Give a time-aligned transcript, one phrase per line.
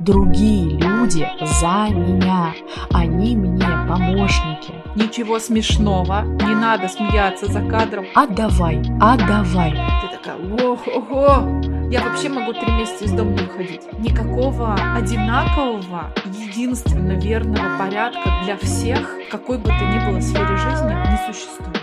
[0.00, 1.28] другие люди
[1.60, 2.54] за меня.
[2.92, 4.74] Они мне помощники.
[4.96, 8.06] Ничего смешного, не надо смеяться за кадром.
[8.14, 9.70] А давай, а давай.
[9.70, 10.36] Ты такая,
[10.66, 11.60] ох, ого,
[11.90, 13.82] я вообще могу три месяца из дома не выходить.
[13.98, 21.32] Никакого одинакового, единственно верного порядка для всех, какой бы то ни было сфере жизни, не
[21.32, 21.79] существует.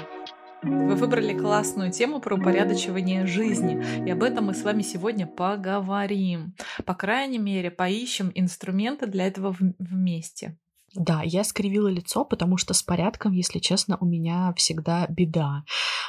[0.88, 6.56] Вы выбрали классную тему про упорядочивание жизни, и об этом мы с вами сегодня поговорим.
[6.86, 10.56] По крайней мере, поищем инструменты для этого вместе.
[10.96, 15.66] Да, я скривила лицо, потому что с порядком, если честно, у меня всегда беда.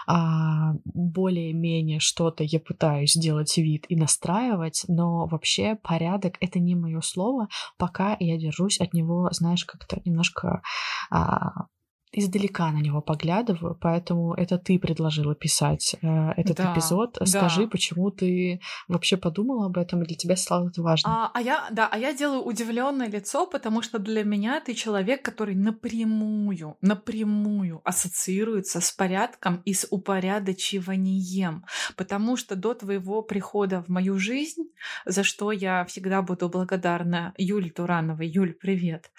[0.07, 7.01] А, более-менее что-то я пытаюсь сделать вид и настраивать, но вообще порядок— это не мое
[7.01, 7.49] слово,
[7.79, 10.63] пока я держусь от него, знаешь, как-то немножко
[11.11, 11.67] а,
[12.13, 17.19] издалека на него поглядываю, поэтому это ты предложила писать э, этот да, эпизод.
[17.25, 17.69] Скажи, да.
[17.69, 21.11] почему ты вообще подумала об этом, и для тебя стало это важно?
[21.11, 25.23] А, а я, да, а я делаю удивленное лицо, потому что для меня ты человек,
[25.23, 31.65] который напрямую, напрямую ассоциируется с порядком и с упорядочиванием,
[31.97, 34.71] потому что до твоего прихода в мою жизнь,
[35.05, 39.11] за что я всегда буду благодарна Юле Турановой, Юль, привет,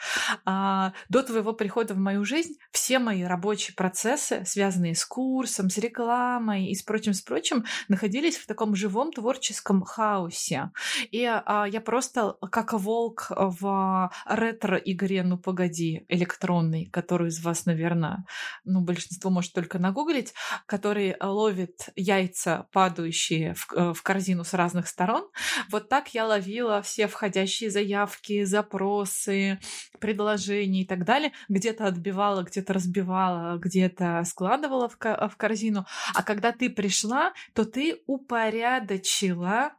[0.45, 5.77] а, до твоего прихода в мою жизнь все мои рабочие процессы, связанные с курсом, с
[5.77, 10.71] рекламой и с прочим, с прочим, находились в таком живом творческом хаосе.
[11.11, 18.23] И а, я просто как волк в ретро-игре «Ну, погоди», электронной, которую из вас, наверное,
[18.63, 20.33] ну, большинство может только нагуглить,
[20.65, 25.27] который ловит яйца, падающие в, э, в корзину с разных сторон.
[25.69, 29.59] Вот так я ловила все входящие заявки, запросы,
[29.99, 31.31] предложения и так далее.
[31.47, 35.85] Где-то отбивала, где-то разбивала, где-то складывала в, в корзину.
[36.15, 39.73] А когда ты пришла, то ты упорядочила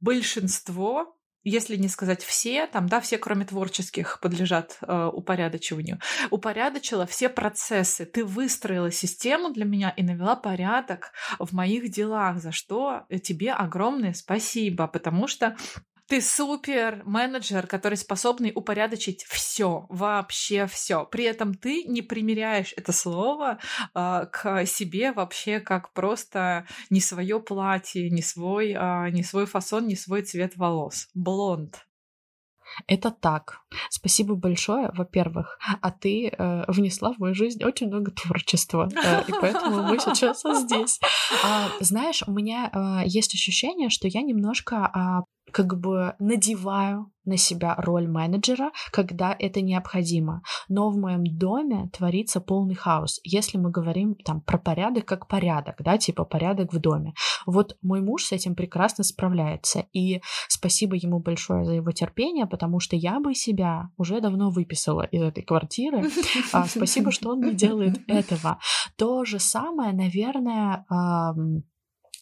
[0.00, 1.16] большинство
[1.48, 6.00] если не сказать все, там, да, все, кроме творческих, подлежат э, упорядочиванию,
[6.30, 8.04] упорядочила все процессы.
[8.04, 14.12] Ты выстроила систему для меня и навела порядок в моих делах, за что тебе огромное
[14.12, 15.56] спасибо, потому что
[16.08, 21.04] ты супер менеджер, который способный упорядочить все, вообще все.
[21.04, 23.58] При этом ты не примеряешь это слово
[23.94, 29.86] э, к себе вообще как просто не свое платье, не свой, э, не свой фасон,
[29.86, 31.08] не свой цвет волос.
[31.14, 31.86] Блонд.
[32.86, 33.60] Это так.
[33.90, 35.58] Спасибо большое, во-первых.
[35.80, 40.42] А ты э, внесла в мою жизнь очень много творчества, э, и поэтому мы сейчас
[40.42, 41.00] здесь.
[41.44, 47.36] А, знаешь, у меня э, есть ощущение, что я немножко а, как бы надеваю на
[47.36, 50.42] себя роль менеджера, когда это необходимо.
[50.68, 53.20] Но в моем доме творится полный хаос.
[53.24, 57.14] Если мы говорим там про порядок как порядок, да, типа порядок в доме.
[57.44, 59.86] Вот мой муж с этим прекрасно справляется.
[59.92, 65.02] И спасибо ему большое за его терпение, потому что я бы себя уже давно выписала
[65.02, 66.04] из этой квартиры.
[66.52, 68.58] А, спасибо, что он не делает этого.
[68.96, 70.84] То же самое, наверное,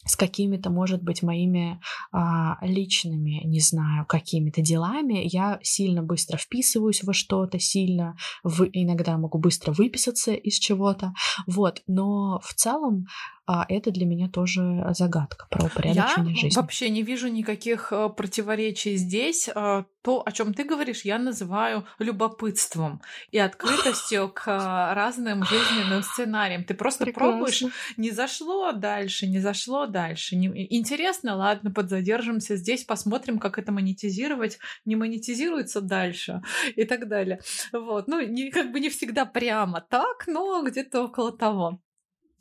[0.05, 1.81] с какими-то, может быть, моими
[2.13, 9.17] а, личными, не знаю, какими-то делами, я сильно быстро вписываюсь во что-то, сильно в, иногда
[9.17, 11.15] могу быстро выписаться из чего-то,
[11.47, 13.07] вот, но в целом
[13.47, 16.57] а это для меня тоже загадка про упорядочение я жизни.
[16.57, 19.51] вообще не вижу никаких э, противоречий здесь.
[19.55, 26.03] Э, то, о чем ты говоришь, я называю любопытством и открытостью к э, разным жизненным
[26.03, 26.65] сценариям.
[26.65, 27.33] Ты просто Прекрасно.
[27.33, 27.65] пробуешь,
[27.99, 30.37] не зашло дальше, не зашло дальше.
[30.37, 36.43] Интересно, ладно, подзадержимся здесь, посмотрим, как это монетизировать, не монетизируется дальше
[36.77, 37.41] и так далее.
[37.73, 41.81] Вот, ну, не, как бы не всегда прямо так, но где-то около того.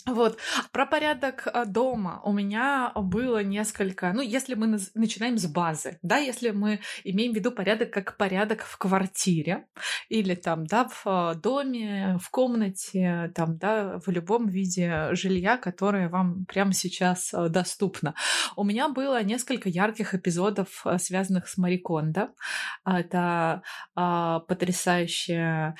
[0.05, 0.37] Вот.
[0.71, 4.11] Про порядок а, дома у меня было несколько...
[4.11, 8.63] Ну, если мы начинаем с базы, да, если мы имеем в виду порядок как порядок
[8.63, 9.65] в квартире
[10.09, 16.09] или там, да, в а, доме, в комнате, там, да, в любом виде жилья, которое
[16.09, 18.13] вам прямо сейчас а, доступно.
[18.57, 22.31] У меня было несколько ярких эпизодов, связанных с Марикондо.
[22.85, 23.61] Это
[23.95, 25.75] потрясающая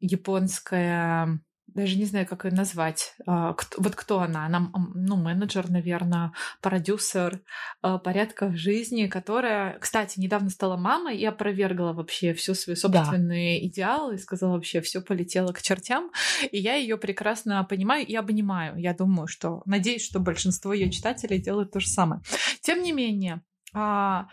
[0.00, 1.40] японская
[1.78, 3.14] даже не знаю, как ее назвать.
[3.26, 4.46] А, вот кто она?
[4.46, 7.40] Она, ну, менеджер, наверное, продюсер
[7.82, 13.60] а, порядка в жизни, которая, кстати, недавно стала мамой и опровергла вообще все свои собственные
[13.60, 13.66] да.
[13.68, 16.10] идеалы и сказала вообще, все полетело к чертям.
[16.50, 18.76] И я ее прекрасно понимаю и обнимаю.
[18.76, 22.22] Я думаю, что, надеюсь, что большинство ее читателей делают то же самое.
[22.60, 23.42] Тем не менее,
[23.72, 24.26] а,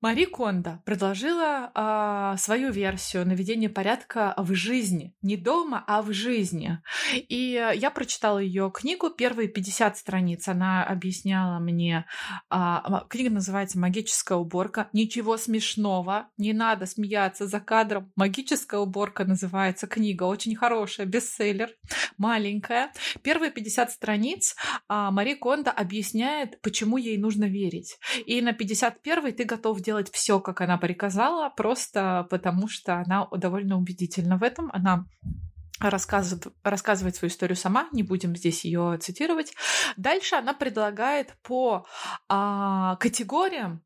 [0.00, 5.16] Мари Кондо предложила а, свою версию наведения порядка в жизни.
[5.22, 6.78] Не дома, а в жизни.
[7.12, 10.46] И я прочитала ее книгу, первые 50 страниц.
[10.46, 12.06] Она объясняла мне...
[12.48, 14.88] А, книга называется «Магическая уборка».
[14.92, 18.12] Ничего смешного, не надо смеяться за кадром.
[18.14, 20.24] «Магическая уборка» называется книга.
[20.24, 21.70] Очень хорошая, бестселлер,
[22.18, 22.92] маленькая.
[23.22, 24.54] Первые 50 страниц
[24.86, 27.98] а, Мари Кондо объясняет, почему ей нужно верить.
[28.26, 33.78] И на 51 ты готов делать все, как она приказала, просто потому что она довольно
[33.78, 34.70] убедительна в этом.
[34.74, 35.06] Она
[35.80, 39.54] рассказывает, рассказывает свою историю сама, не будем здесь ее цитировать.
[39.96, 41.86] Дальше она предлагает по
[42.28, 43.82] а, категориям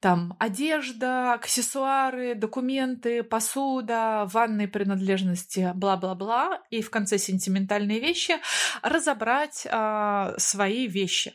[0.00, 8.34] там одежда, аксессуары, документы, посуда, ванные принадлежности, бла-бла-бла, и в конце сентиментальные вещи,
[8.82, 11.32] разобрать а, свои вещи.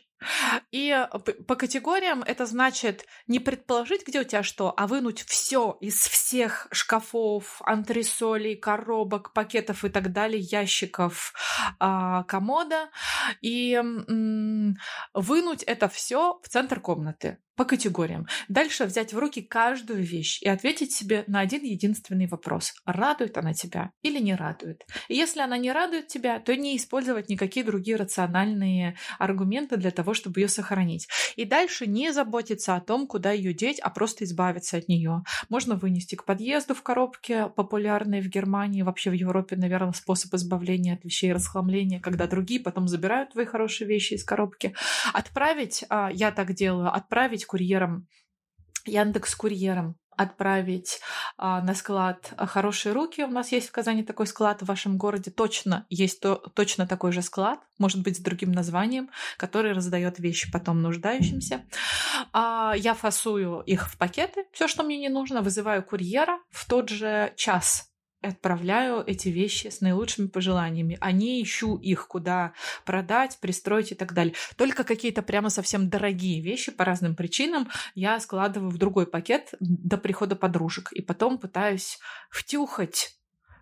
[0.72, 1.06] И
[1.46, 6.68] по категориям это значит не предположить, где у тебя что, а вынуть все из всех
[6.72, 11.34] шкафов, антресолей, коробок, пакетов и так далее, ящиков,
[11.78, 12.88] а, комода,
[13.42, 13.80] и
[15.14, 18.26] вынуть это все в центр комнаты по категориям.
[18.48, 22.74] Дальше взять в руки каждую вещь и ответить себе на один единственный вопрос.
[22.84, 24.84] Радует она тебя или не радует?
[25.08, 30.12] И если она не радует тебя, то не использовать никакие другие рациональные аргументы для того,
[30.12, 31.08] чтобы ее сохранить.
[31.36, 35.22] И дальше не заботиться о том, куда ее деть, а просто избавиться от нее.
[35.48, 40.94] Можно вынести к подъезду в коробке, популярной в Германии, вообще в Европе, наверное, способ избавления
[40.94, 44.74] от вещей расхламления, когда другие потом забирают твои хорошие вещи из коробки.
[45.14, 48.08] Отправить, а, я так делаю, отправить курьером,
[48.84, 51.00] Яндекс курьером отправить
[51.36, 53.22] а, на склад хорошие руки.
[53.22, 57.12] У нас есть в Казани такой склад, в вашем городе точно есть то, точно такой
[57.12, 61.64] же склад, может быть, с другим названием, который раздает вещи потом нуждающимся.
[62.32, 66.88] А, я фасую их в пакеты, все, что мне не нужно, вызываю курьера в тот
[66.88, 67.90] же час
[68.22, 72.52] отправляю эти вещи с наилучшими пожеланиями, а не ищу их куда
[72.84, 74.34] продать, пристроить и так далее.
[74.56, 79.98] Только какие-то прямо совсем дорогие вещи по разным причинам я складываю в другой пакет до
[79.98, 81.98] прихода подружек и потом пытаюсь
[82.30, 83.16] втюхать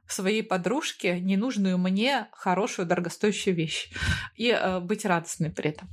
[0.06, 3.90] своей подружке ненужную мне хорошую дорогостоящую вещь
[4.36, 5.88] и э, быть радостной при этом.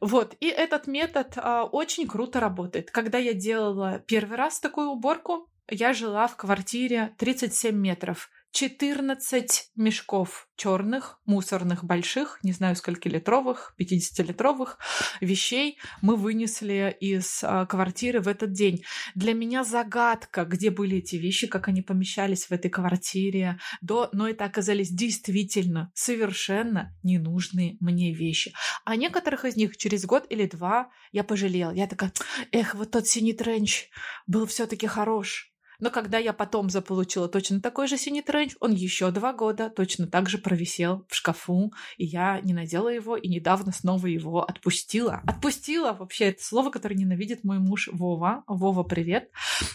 [0.00, 2.90] Вот, и этот метод э, очень круто работает.
[2.90, 8.30] Когда я делала первый раз такую уборку, я жила в квартире 37 метров.
[8.52, 14.78] 14 мешков черных, мусорных, больших, не знаю, скольки литровых, 50-литровых
[15.20, 18.82] вещей мы вынесли из а, квартиры в этот день.
[19.14, 24.28] Для меня загадка, где были эти вещи, как они помещались в этой квартире, до, но
[24.28, 28.52] это оказались действительно совершенно ненужные мне вещи.
[28.84, 31.70] А некоторых из них через год или два я пожалела.
[31.72, 32.12] Я такая,
[32.50, 33.90] эх, вот тот синий тренч
[34.26, 35.52] был все-таки хорош.
[35.80, 40.08] Но когда я потом заполучила точно такой же синий тренч, он еще два года точно
[40.08, 45.22] так же провисел в шкафу, и я не надела его, и недавно снова его отпустила.
[45.24, 48.42] Отпустила вообще это слово, которое ненавидит мой муж Вова.
[48.48, 49.30] Вова, привет.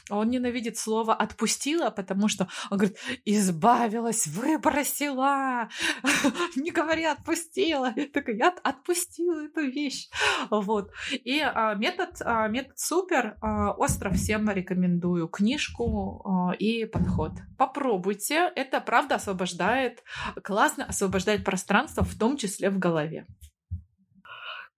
[0.09, 5.69] Он ненавидит слово «отпустила», потому что он говорит «избавилась, выбросила».
[6.55, 7.93] Не говори «отпустила».
[7.95, 10.09] Я такая, я отпустила эту вещь.
[10.49, 10.91] Вот.
[11.11, 13.37] И а, метод, а, метод супер.
[13.41, 17.31] А, остро всем рекомендую книжку а, и подход.
[17.57, 20.03] Попробуйте, это правда освобождает,
[20.43, 23.25] классно освобождает пространство, в том числе в голове.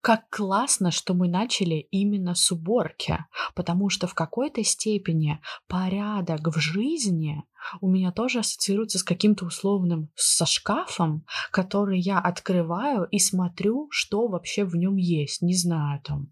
[0.00, 3.18] Как классно, что мы начали именно с уборки,
[3.56, 7.42] потому что в какой-то степени порядок в жизни
[7.80, 14.28] у меня тоже ассоциируется с каким-то условным со шкафом, который я открываю и смотрю, что
[14.28, 15.42] вообще в нем есть.
[15.42, 16.28] Не знаю, там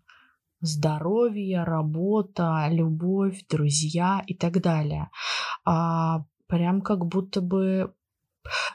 [0.66, 5.10] здоровье, работа, любовь, друзья и так далее.
[5.64, 7.94] А, прям как будто бы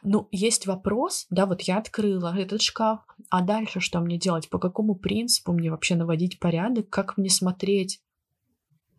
[0.03, 4.49] ну, есть вопрос, да, вот я открыла этот шкаф, а дальше что мне делать?
[4.49, 6.89] По какому принципу мне вообще наводить порядок?
[6.89, 8.01] Как мне смотреть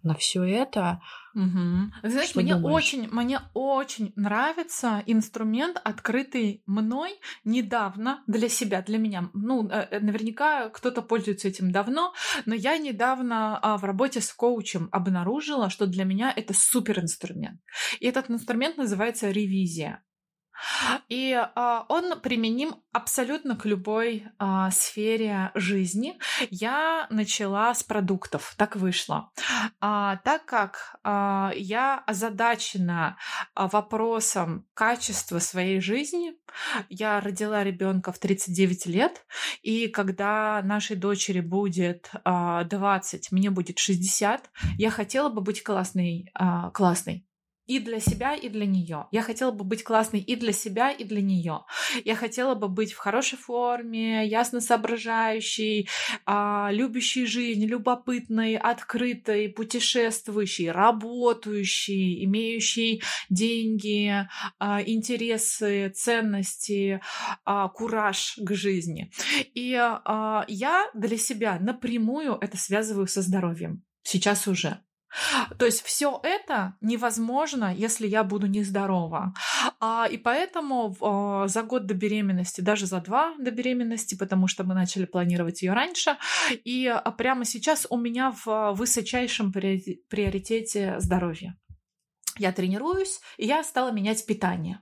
[0.02, 1.00] на все это.
[1.35, 2.09] Угу.
[2.09, 7.12] Знаешь, мне очень, мне очень нравится инструмент, открытый мной
[7.45, 9.30] недавно для себя, для меня.
[9.33, 12.12] Ну, э, э, наверняка кто-то пользуется этим давно,
[12.47, 17.61] но я недавно а, в работе с коучем обнаружила, что для меня это супер инструмент.
[18.00, 20.02] И этот инструмент называется ревизия.
[21.09, 26.19] И а, он применим абсолютно к любой а, сфере жизни.
[26.50, 29.31] Я начала с продуктов, так вышло.
[29.81, 33.17] А, так как а, я озадачена
[33.55, 36.35] вопросом качества своей жизни,
[36.88, 39.25] я родила ребенка в 39 лет,
[39.62, 46.31] и когда нашей дочери будет а, 20, мне будет 60, я хотела бы быть классной,
[46.35, 47.26] а, классной
[47.71, 49.07] и для себя, и для нее.
[49.12, 51.61] Я хотела бы быть классной и для себя, и для нее.
[52.05, 55.89] Я хотела бы быть в хорошей форме, ясно соображающей,
[56.27, 64.27] а, любящей жизнь, любопытной, открытой, путешествующей, работающей, имеющей деньги,
[64.59, 67.00] а, интересы, ценности,
[67.45, 69.12] а, кураж к жизни.
[69.55, 73.85] И я для себя напрямую это связываю со здоровьем.
[74.03, 74.81] Сейчас уже.
[75.59, 79.35] То есть все это невозможно, если я буду нездорова.
[79.81, 84.64] А, и поэтому а, за год до беременности, даже за два до беременности, потому что
[84.64, 86.17] мы начали планировать ее раньше,
[86.64, 91.57] и а, прямо сейчас у меня в высочайшем приоритете здоровье.
[92.38, 94.81] Я тренируюсь, и я стала менять питание.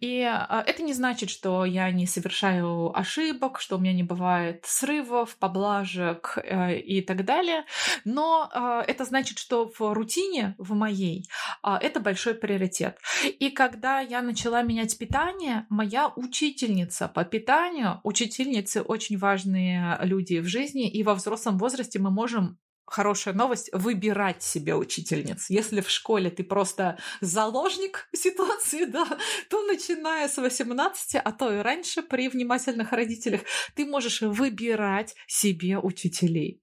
[0.00, 4.64] И а, это не значит, что я не совершаю ошибок, что у меня не бывает
[4.66, 7.64] срывов, поблажек э, и так далее.
[8.04, 11.28] Но а, это значит, что в рутине, в моей,
[11.62, 12.98] а, это большой приоритет.
[13.24, 20.46] И когда я начала менять питание, моя учительница по питанию, учительницы очень важные люди в
[20.46, 22.58] жизни, и во взрослом возрасте мы можем
[22.90, 25.48] хорошая новость, выбирать себе учительниц.
[25.48, 29.06] Если в школе ты просто заложник ситуации, да,
[29.48, 33.42] то начиная с 18, а то и раньше при внимательных родителях,
[33.74, 36.60] ты можешь выбирать себе учителей.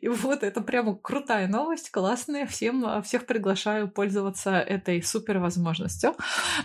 [0.00, 2.46] И вот это прямо крутая новость, классная.
[2.46, 6.16] Всем, всех приглашаю пользоваться этой супер возможностью.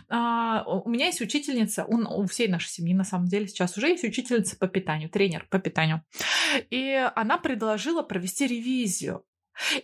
[0.10, 3.90] А, у меня есть учительница, у, у всей нашей семьи на самом деле сейчас уже
[3.90, 6.04] есть учительница по питанию, тренер по питанию.
[6.70, 9.26] И она предложила провести ревизию.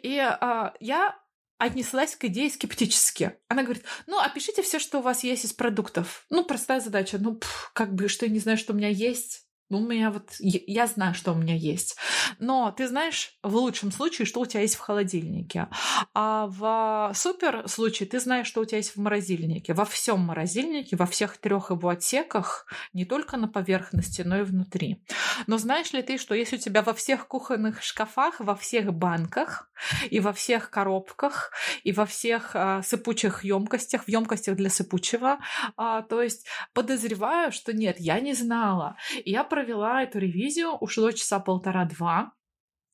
[0.01, 1.15] И а, я
[1.57, 3.33] отнеслась к идее скептически.
[3.47, 6.25] Она говорит, ну, опишите все, что у вас есть из продуктов.
[6.29, 7.17] Ну, простая задача.
[7.19, 9.48] Ну, пф, как бы, что я не знаю, что у меня есть.
[9.69, 10.31] Ну, у меня вот...
[10.39, 11.95] Я знаю, что у меня есть.
[12.39, 15.67] Но ты знаешь, в лучшем случае, что у тебя есть в холодильнике.
[16.13, 19.73] А в супер случае ты знаешь, что у тебя есть в морозильнике.
[19.73, 25.03] Во всем морозильнике, во всех трех его отсеках, не только на поверхности, но и внутри.
[25.47, 29.69] Но знаешь ли ты, что есть у тебя во всех кухонных шкафах, во всех банках
[30.09, 31.51] и во всех коробках
[31.83, 35.39] и во всех а, сыпучих емкостях, в емкостях для сыпучего.
[35.77, 38.97] А, то есть подозреваю, что нет, я не знала.
[39.23, 42.31] И я провела эту ревизию, ушло часа полтора-два.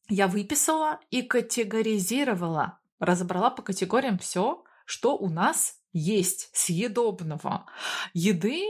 [0.09, 7.67] Я выписала и категоризировала, разобрала по категориям все, что у нас есть съедобного.
[8.13, 8.63] Еды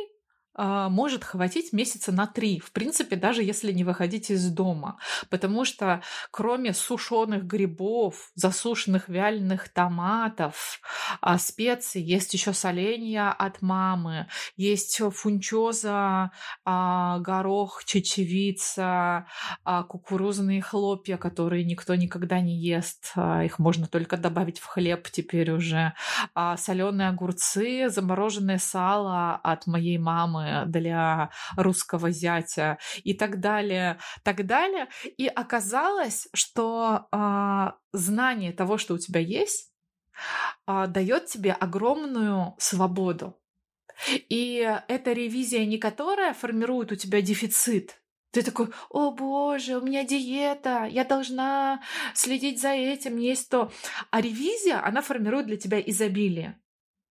[0.57, 4.97] может хватить месяца на три, в принципе, даже если не выходить из дома.
[5.29, 10.79] Потому что кроме сушеных грибов, засушенных вяленых томатов,
[11.21, 16.31] а, специй, есть еще соленья от мамы, есть фунчоза,
[16.63, 19.27] а, горох, чечевица,
[19.63, 23.13] кукурузные хлопья, которые никто никогда не ест.
[23.43, 25.93] Их можно только добавить в хлеб теперь уже.
[26.57, 34.87] Соленые огурцы, замороженное сало от моей мамы, для русского зятя и так далее, так далее.
[35.17, 39.71] И оказалось, что э, знание того, что у тебя есть,
[40.67, 43.39] э, дает тебе огромную свободу.
[44.09, 44.57] И
[44.89, 48.01] эта ревизия не которая формирует у тебя дефицит,
[48.35, 51.81] ты такой, о боже, у меня диета, я должна
[52.13, 53.71] следить за этим, есть то.
[54.11, 56.59] А ревизия, она формирует для тебя изобилие.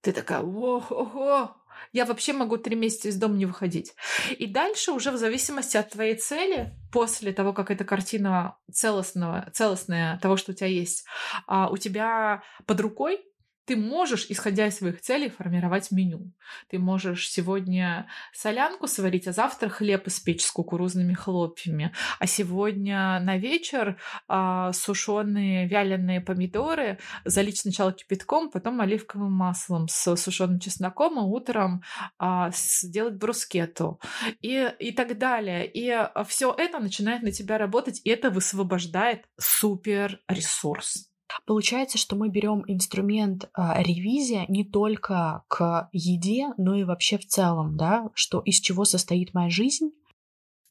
[0.01, 1.55] Ты такая, ого,
[1.91, 3.93] я вообще могу три месяца из дома не выходить.
[4.37, 10.19] И дальше уже в зависимости от твоей цели, после того, как эта картина целостного, целостная
[10.19, 11.05] того, что у тебя есть,
[11.47, 13.25] а, у тебя под рукой,
[13.65, 16.31] ты можешь, исходя из своих целей, формировать меню.
[16.69, 21.93] Ты можешь сегодня солянку сварить, а завтра хлеб испечь с кукурузными хлопьями.
[22.19, 30.15] А сегодня на вечер а, сушеные вяленые помидоры залить сначала кипятком, потом оливковым маслом с
[30.15, 31.83] сушеным чесноком, а утром
[32.17, 33.99] а, сделать брускету.
[34.41, 35.69] И, и так далее.
[35.71, 35.93] И
[36.27, 41.12] все это начинает на тебя работать, и это высвобождает супер ресурс.
[41.45, 47.25] Получается, что мы берем инструмент а, ревизия не только к еде, но и вообще в
[47.25, 49.91] целом, да, что из чего состоит моя жизнь.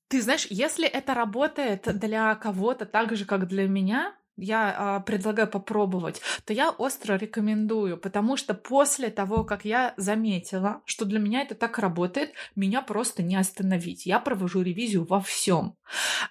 [0.08, 5.48] Ты знаешь, если это работает для кого-то так же, как для меня, я а, предлагаю
[5.48, 11.42] попробовать, то я остро рекомендую, потому что после того, как я заметила, что для меня
[11.42, 14.06] это так работает, меня просто не остановить.
[14.06, 15.76] Я провожу ревизию во всем.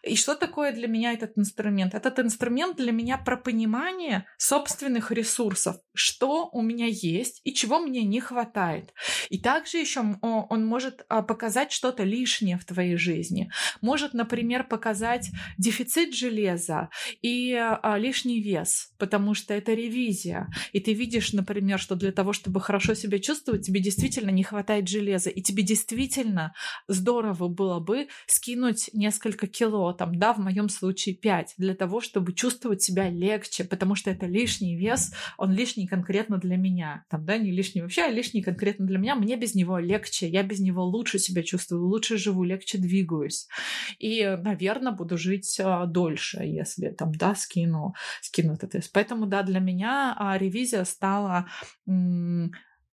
[0.04, 1.94] И что такое для меня этот инструмент?
[1.94, 8.04] Этот инструмент для меня про понимание собственных ресурсов, что у меня есть и чего мне
[8.04, 8.94] не хватает.
[9.30, 13.52] И также еще он может а, показать что-то лишнее в твоей жизни.
[13.82, 16.90] Может, например, показать дефицит железа
[17.22, 17.54] и
[17.92, 20.48] а, лишний вес, потому что это ревизия.
[20.72, 24.88] И ты видишь, например, что для того, чтобы хорошо себя чувствовать, тебе действительно не хватает
[24.88, 25.30] железа.
[25.30, 26.54] И тебе действительно
[26.88, 32.34] здорово было бы скинуть несколько кило, там, да, в моем случае 5, для того, чтобы
[32.34, 37.04] чувствовать себя легче, потому что это лишний вес, он лишний конкретно для меня.
[37.10, 39.16] Там, да, не лишний вообще, а лишний конкретно для меня.
[39.16, 43.48] Мне без него легче, я без него лучше себя чувствую, лучше живу, легче двигаюсь.
[44.00, 47.81] И, наверное, буду жить а, дольше, если там, да, скину,
[48.22, 48.88] скину этот вес.
[48.88, 51.48] Поэтому, да, для меня а, ревизия стала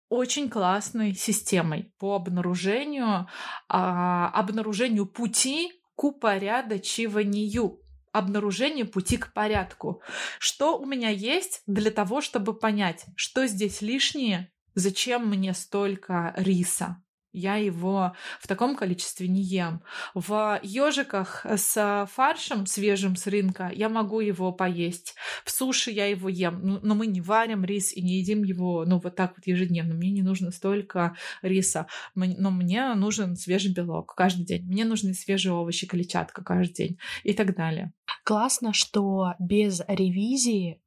[0.08, 3.28] очень классной системой по обнаружению,
[3.68, 7.80] а, обнаружению пути к упорядочиванию
[8.12, 10.02] обнаружению пути к порядку.
[10.38, 17.02] Что у меня есть для того, чтобы понять, что здесь лишнее, зачем мне столько риса,
[17.32, 19.82] я его в таком количестве не ем.
[20.14, 25.14] В ежиках с фаршем свежим с рынка я могу его поесть.
[25.44, 26.60] В суши я его ем.
[26.62, 29.94] Ну, но мы не варим рис и не едим его, ну, вот так вот ежедневно.
[29.94, 31.86] Мне не нужно столько риса.
[32.14, 34.64] Но мне нужен свежий белок каждый день.
[34.64, 37.92] Мне нужны свежие овощи, клетчатка каждый день и так далее.
[38.24, 40.80] Классно, что без ревизии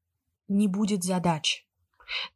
[0.48, 1.66] не будет задач.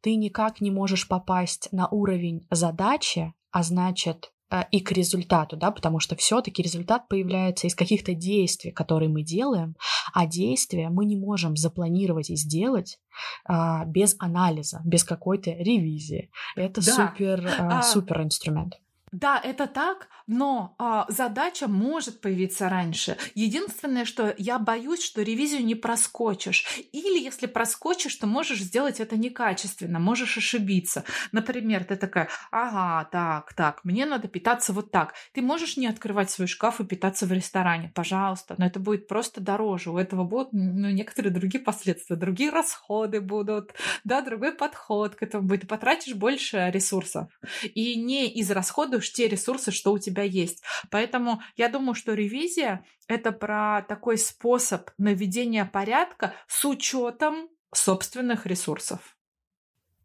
[0.00, 5.70] Ты никак не можешь попасть на уровень задачи, а значит э, и к результату, да,
[5.70, 9.76] потому что все-таки результат появляется из каких-то действий, которые мы делаем,
[10.12, 12.98] а действия мы не можем запланировать и сделать
[13.46, 16.30] а, без анализа, без какой-то ревизии.
[16.54, 16.92] Это да.
[16.92, 17.82] супер, а, а...
[17.82, 18.74] супер инструмент.
[19.16, 23.16] Да, это так, но а, задача может появиться раньше.
[23.34, 26.66] Единственное, что я боюсь, что ревизию не проскочишь.
[26.92, 31.04] Или если проскочишь, то можешь сделать это некачественно, можешь ошибиться.
[31.32, 35.14] Например, ты такая, ага, так, так, мне надо питаться вот так.
[35.32, 39.40] Ты можешь не открывать свой шкаф и питаться в ресторане, пожалуйста, но это будет просто
[39.40, 39.92] дороже.
[39.92, 43.72] У этого будут ну, некоторые другие последствия, другие расходы будут,
[44.04, 45.62] да, другой подход к этому будет.
[45.62, 47.30] Ты потратишь больше ресурсов.
[47.74, 50.62] И не из расходов используешь те ресурсы, что у тебя есть.
[50.90, 59.15] Поэтому я думаю, что ревизия— это про такой способ наведения порядка с учетом собственных ресурсов.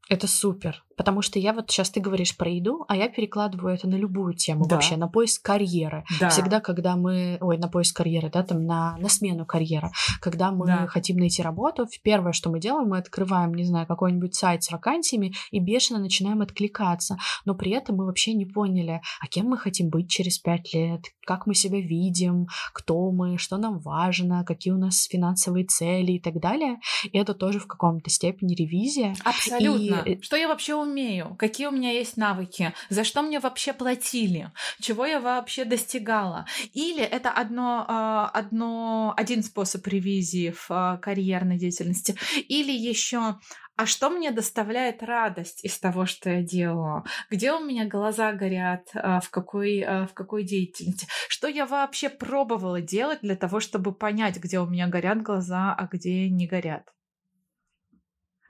[0.10, 0.84] Это супер.
[0.98, 4.36] Потому что я вот сейчас ты говоришь про еду, а я перекладываю это на любую
[4.36, 4.76] тему да.
[4.76, 6.04] вообще, на поиск карьеры.
[6.20, 6.30] Да.
[6.30, 10.68] Всегда, когда мы, ой, на поиск карьеры, да, там на, на смену карьеры, когда мы
[10.68, 10.86] да.
[10.86, 15.34] хотим найти работу, первое, что мы делаем, мы открываем, не знаю, какой-нибудь сайт с вакансиями
[15.50, 17.18] и бешено начинаем откликаться.
[17.46, 21.06] Но при этом мы вообще не поняли, а кем мы хотим быть через пять лет,
[21.26, 26.20] как мы себя видим, кто мы, что нам важно, какие у нас финансовые цели и
[26.20, 26.78] так далее.
[27.12, 29.16] И это тоже в каком-то степени ревизия.
[29.24, 30.01] Абсолютно.
[30.01, 30.01] И...
[30.22, 31.36] Что я вообще умею?
[31.38, 36.46] какие у меня есть навыки, за что мне вообще платили, чего я вообще достигала.
[36.74, 42.16] Или это одно, а, одно, один способ ревизии в а, карьерной деятельности.
[42.48, 43.40] Или еще
[43.78, 47.04] а что мне доставляет радость из того, что я делаю?
[47.32, 48.88] Где у меня глаза горят?
[48.94, 51.08] А, в какой, в какой деятельности?
[51.28, 55.88] Что я вообще пробовала делать для того, чтобы понять, где у меня горят глаза, а
[55.88, 56.84] где не горят?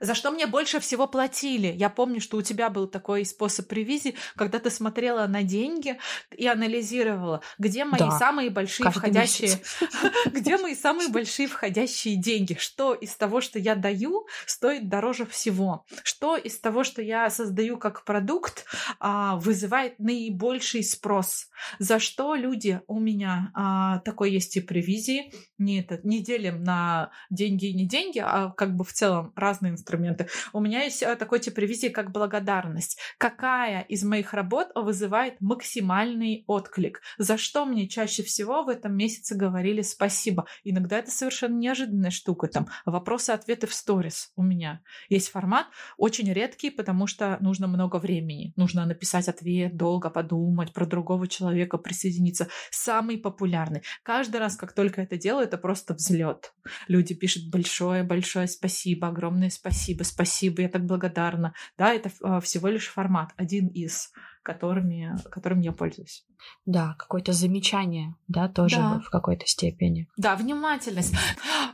[0.02, 1.68] За что мне больше всего платили?
[1.68, 5.96] Я помню, что у тебя был такой способ ревизии, когда ты смотрела на деньги
[6.36, 9.60] и анализировала, где мои да, самые большие входящие,
[10.26, 15.86] где мои самые большие входящие деньги, что из того, что я даю, стоит дороже всего,
[16.02, 18.64] что из того, что я создаю как продукт,
[18.98, 21.46] а, вызывает наибольший спрос,
[21.78, 27.12] за что люди у меня а, такой есть тип ревизии, не это не делим на
[27.30, 30.28] деньги и не деньги, а как бы в целом разные инструменты инструменты.
[30.52, 32.98] У меня есть э, такой тип ревизии, как благодарность.
[33.18, 37.00] Какая из моих работ вызывает максимальный отклик?
[37.18, 40.46] За что мне чаще всего в этом месяце говорили спасибо?
[40.64, 42.48] Иногда это совершенно неожиданная штука.
[42.48, 44.80] Там вопросы-ответы в сторис у меня.
[45.08, 48.52] Есть формат, очень редкий, потому что нужно много времени.
[48.56, 52.48] Нужно написать ответ, долго подумать, про другого человека присоединиться.
[52.70, 53.82] Самый популярный.
[54.02, 56.52] Каждый раз, как только это делаю, это просто взлет.
[56.88, 61.54] Люди пишут большое-большое спасибо, огромное спасибо спасибо, спасибо, я так благодарна.
[61.76, 64.12] Да, это а, всего лишь формат, один из.
[64.42, 66.24] Которыми, которыми я пользуюсь.
[66.66, 69.00] Да, какое-то замечание, да, тоже да.
[69.04, 70.08] в какой-то степени.
[70.16, 71.14] Да, внимательность.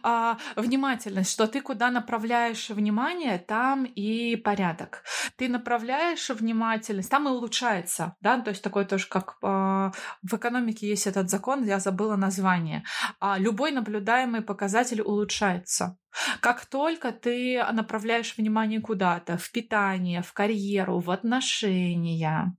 [0.00, 5.02] А, внимательность, что ты куда направляешь внимание, там и порядок.
[5.36, 9.90] Ты направляешь внимательность, там и улучшается, да, то есть такое тоже, как а,
[10.22, 12.84] в экономике есть этот закон, я забыла название.
[13.18, 15.98] А, любой наблюдаемый показатель улучшается.
[16.40, 22.56] Как только ты направляешь внимание куда-то, в питание, в карьеру, в отношения,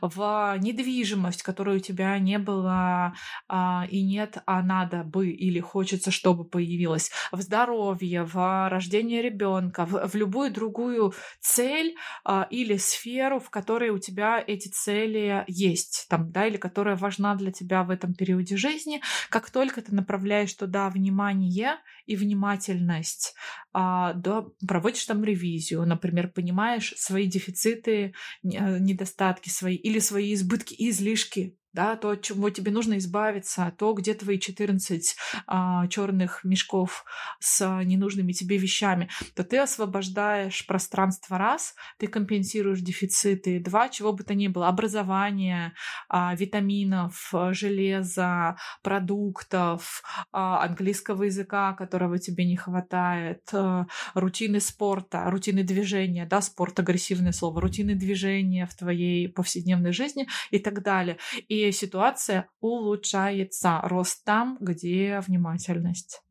[0.00, 3.14] в недвижимость, которой у тебя не было
[3.48, 9.86] а, и нет, а надо бы или хочется, чтобы появилась, в здоровье, в рождение ребенка,
[9.86, 16.06] в, в любую другую цель а, или сферу, в которой у тебя эти цели есть,
[16.08, 19.00] там, да, или которая важна для тебя в этом периоде жизни,
[19.30, 23.34] как только ты направляешь туда внимание и внимательность,
[23.72, 30.74] а, да, проводишь там ревизию, например, понимаешь свои дефициты, э, недостатки свои или свои избытки
[30.74, 36.44] и излишки, да, то, от чего тебе нужно избавиться, то, где твои 14 а, черных
[36.44, 37.04] мешков
[37.40, 44.22] с ненужными тебе вещами, то ты освобождаешь пространство раз, ты компенсируешь дефициты два, чего бы
[44.22, 45.74] то ни было, образование,
[46.08, 55.64] а, витаминов, железа, продуктов, а, английского языка, которого тебе не хватает, а, рутины спорта, рутины
[55.64, 61.18] движения, да, спорт агрессивное слово, рутины движения в твоей повседневной жизни и так далее.
[61.48, 63.80] И ситуация улучшается.
[63.82, 66.22] Рост там, где внимательность.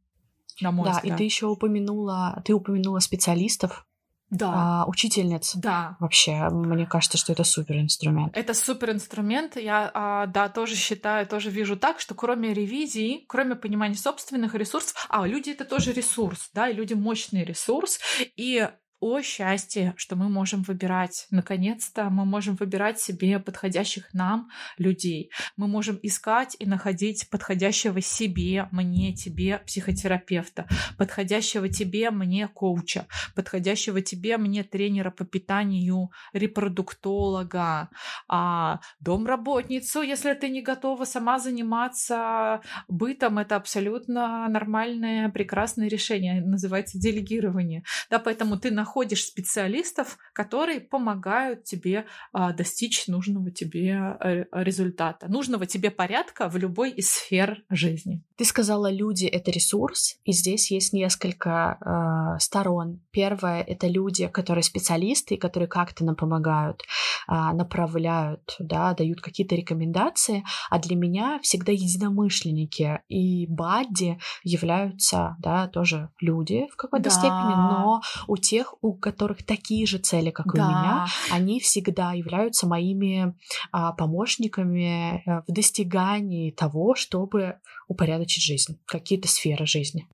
[0.62, 1.15] На мой да, взгляд.
[1.15, 3.88] и ты еще упомянула, ты упомянула специалистов,
[4.34, 4.52] да.
[4.54, 5.56] а, учительниц.
[5.56, 5.96] Да.
[6.00, 8.36] Вообще, мне кажется, что это супер инструмент.
[8.36, 9.56] Это супер инструмент.
[9.56, 15.08] Я, а, да, тоже считаю, тоже вижу так, что кроме ревизии, кроме понимания собственных ресурсов,
[15.10, 18.00] а, люди это тоже ресурс, да, и люди мощный ресурс,
[18.36, 18.67] и
[19.04, 21.28] о счастье, что мы можем выбирать.
[21.30, 25.30] Наконец-то мы можем выбирать себе подходящих нам людей.
[25.58, 34.02] Мы можем искать и находить подходящего себе, мне, тебе психотерапевта, подходящего тебе, мне коуча, подходящего
[34.02, 37.89] тебе, мне тренера по питанию, репродуктолога,
[38.30, 46.98] а, домработницу, если ты не готова сама заниматься бытом, это абсолютно нормальное, прекрасное решение, называется
[46.98, 47.84] делегирование.
[48.10, 55.27] Да, поэтому ты находишь находишь специалистов, которые помогают тебе а, достичь нужного тебе э, результата,
[55.27, 58.21] нужного тебе порядка в любой из сфер жизни.
[58.38, 62.99] Ты сказала, люди— это ресурс, и здесь есть несколько э, сторон.
[63.12, 66.82] Первое— это люди, которые специалисты, которые как-то нам помогают,
[67.27, 75.67] э, направляют, да, дают какие-то рекомендации, а для меня всегда единомышленники и бадди являются, да,
[75.67, 77.10] тоже люди в какой-то да.
[77.10, 80.62] степени, но у тех, у которых такие же цели, как да.
[80.62, 83.34] и у меня, они всегда являются моими
[83.72, 90.08] а, помощниками э, в достигании того, чтобы упорядочить жизнь, какие-то сферы жизни.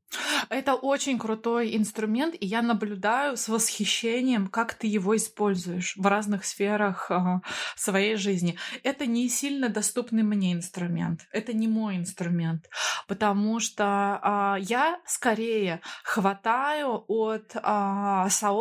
[0.49, 6.45] Это очень крутой инструмент, и я наблюдаю с восхищением, как ты его используешь в разных
[6.45, 7.41] сферах э,
[7.75, 8.57] своей жизни.
[8.83, 12.69] Это не сильно доступный мне инструмент, это не мой инструмент,
[13.07, 18.58] потому что э, я скорее хватаю от э, сообщества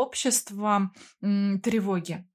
[1.23, 2.27] э, тревоги.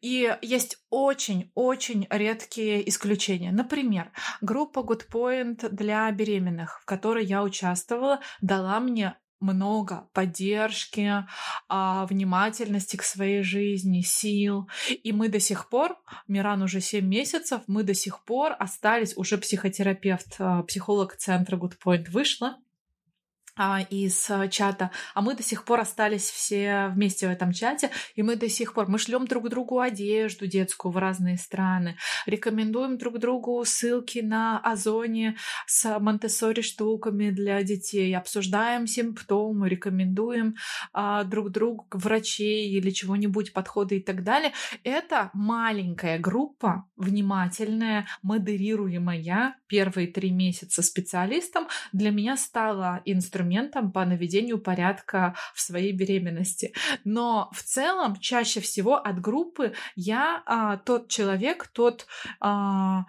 [0.00, 3.52] И есть очень-очень редкие исключения.
[3.52, 4.10] Например,
[4.40, 11.26] группа Good Point для беременных, в которой я участвовала, дала мне много поддержки,
[11.68, 14.68] а, внимательности к своей жизни, сил.
[15.02, 15.96] И мы до сих пор,
[16.28, 21.78] Миран уже 7 месяцев, мы до сих пор остались, уже психотерапевт, а, психолог центра Good
[21.82, 22.58] Point вышла,
[23.90, 28.22] из э, чата, а мы до сих пор остались все вместе в этом чате, и
[28.22, 31.96] мы до сих пор, мы шлем друг другу одежду детскую в разные страны,
[32.26, 36.28] рекомендуем друг другу ссылки на Озоне с монте
[36.62, 40.54] штуками для детей, обсуждаем симптомы, рекомендуем
[40.92, 44.52] а, друг другу врачей или чего-нибудь, подходы и так далее.
[44.84, 54.04] Это маленькая группа, внимательная, модерируемая первые три месяца специалистом, для меня стала инструментом инструментом по
[54.04, 56.72] наведению порядка в своей беременности.
[57.04, 62.06] Но в целом чаще всего от группы я а, тот человек, тот
[62.40, 63.04] а,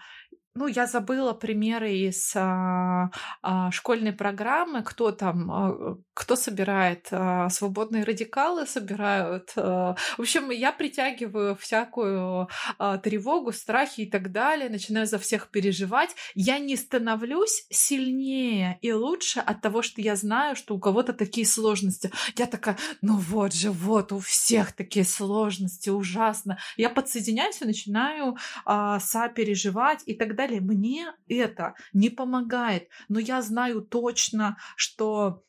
[0.53, 3.09] ну, я забыла примеры из а,
[3.41, 9.53] а, школьной программы, кто там, а, кто собирает, а, свободные радикалы собирают.
[9.55, 15.47] А, в общем, я притягиваю всякую а, тревогу, страхи и так далее, начинаю за всех
[15.47, 16.15] переживать.
[16.35, 21.47] Я не становлюсь сильнее и лучше от того, что я знаю, что у кого-то такие
[21.47, 22.11] сложности.
[22.35, 26.57] Я такая, ну вот же, вот у всех такие сложности, ужасно.
[26.75, 28.35] Я подсоединяюсь и начинаю
[28.65, 30.61] а, сопереживать и так далее далее.
[30.61, 35.43] Мне это не помогает, но я знаю точно, что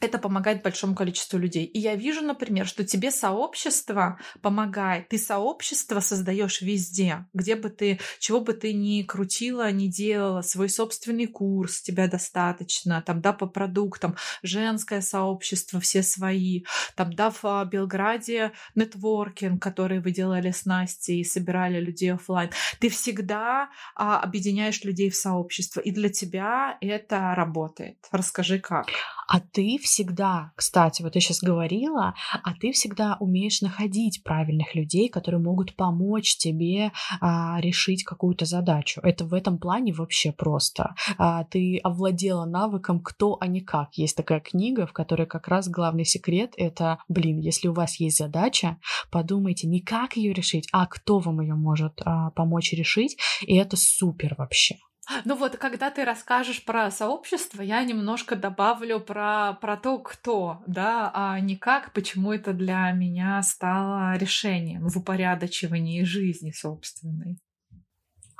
[0.00, 1.64] это помогает большому количеству людей.
[1.64, 5.08] И я вижу, например, что тебе сообщество помогает.
[5.08, 10.68] Ты сообщество создаешь везде, где бы ты, чего бы ты ни крутила, ни делала, свой
[10.68, 17.64] собственный курс тебя достаточно, там, да, по продуктам, женское сообщество, все свои, там, да, в
[17.70, 22.50] Белграде нетворкинг, который вы делали с Настей и собирали людей офлайн.
[22.80, 27.98] Ты всегда а, объединяешь людей в сообщество, и для тебя это работает.
[28.10, 28.86] Расскажи, как.
[29.28, 35.08] А ты всегда, кстати, вот я сейчас говорила, а ты всегда умеешь находить правильных людей,
[35.08, 39.00] которые могут помочь тебе а, решить какую-то задачу.
[39.02, 40.94] Это в этом плане вообще просто.
[41.16, 43.94] А, ты овладела навыком кто, а не как.
[43.94, 48.18] Есть такая книга, в которой как раз главный секрет это, блин, если у вас есть
[48.18, 48.78] задача,
[49.10, 53.76] подумайте не как ее решить, а кто вам ее может а, помочь решить, и это
[53.76, 54.76] супер вообще.
[55.24, 61.10] Ну вот, когда ты расскажешь про сообщество, я немножко добавлю про, про то, кто, да,
[61.14, 67.38] а не как, почему это для меня стало решением в упорядочивании жизни собственной.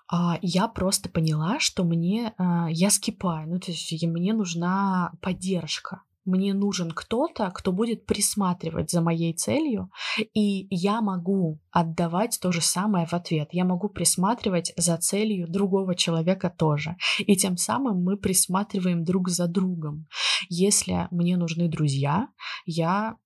[0.09, 6.03] А, я просто поняла, что мне а, я скипаю, ну то есть мне нужна поддержка
[6.27, 9.91] мне нужен кто-то, кто будет присматривать за моей целью,
[10.35, 13.49] и я могу отдавать то же самое в ответ.
[13.53, 16.97] Я могу присматривать за целью другого человека тоже.
[17.21, 20.07] И тем самым мы присматриваем друг за другом.
[20.49, 22.29] Если мне нужны друзья,
[22.67, 23.17] я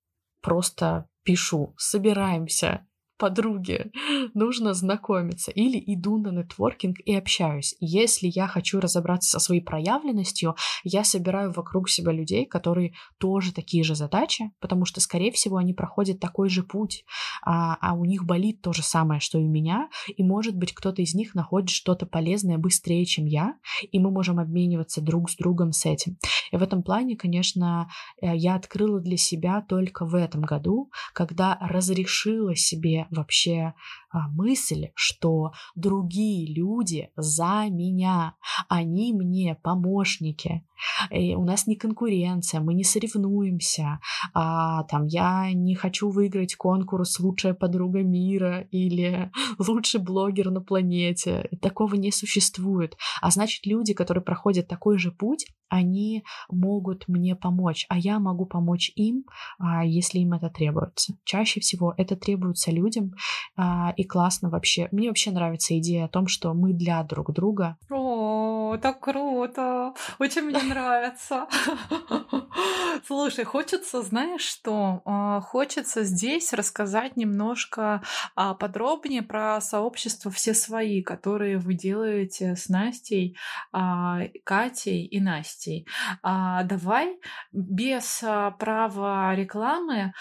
[0.42, 2.86] просто пишу, собираемся,
[3.20, 3.92] подруги,
[4.34, 5.52] нужно знакомиться.
[5.52, 7.76] Или иду на нетворкинг и общаюсь.
[7.78, 13.84] Если я хочу разобраться со своей проявленностью, я собираю вокруг себя людей, которые тоже такие
[13.84, 17.04] же задачи, потому что, скорее всего, они проходят такой же путь,
[17.44, 20.72] а, а у них болит то же самое, что и у меня, и, может быть,
[20.72, 23.54] кто-то из них находит что-то полезное быстрее, чем я,
[23.92, 26.16] и мы можем обмениваться друг с другом с этим.
[26.52, 27.90] И в этом плане, конечно,
[28.22, 33.74] э, я открыла для себя только в этом году, когда разрешила себе вообще
[34.10, 38.36] а, мысль, что другие люди за меня,
[38.68, 40.64] они мне помощники.
[41.10, 44.00] И у нас не конкуренция, мы не соревнуемся.
[44.34, 51.48] А, там я не хочу выиграть конкурс «Лучшая подруга мира» или «Лучший блогер на планете».
[51.60, 52.96] Такого не существует.
[53.20, 58.44] А значит, люди, которые проходят такой же путь, они могут мне помочь, а я могу
[58.44, 59.24] помочь им,
[59.58, 61.14] а, если им это требуется.
[61.24, 63.12] Чаще всего это требуется людям,
[63.56, 64.88] а, и классно вообще.
[64.90, 67.78] Мне вообще нравится идея о том, что мы для друг друга.
[67.88, 69.94] О, так круто!
[70.18, 71.46] Очень мне нравится.
[73.06, 75.02] Слушай, хочется, знаешь что?
[75.04, 78.02] А, хочется здесь рассказать немножко
[78.36, 83.36] а, подробнее про сообщество «Все свои», которые вы делаете с Настей,
[83.72, 85.86] а, Катей и Настей.
[86.22, 87.18] Давай
[87.52, 88.22] без
[88.58, 90.12] права рекламы,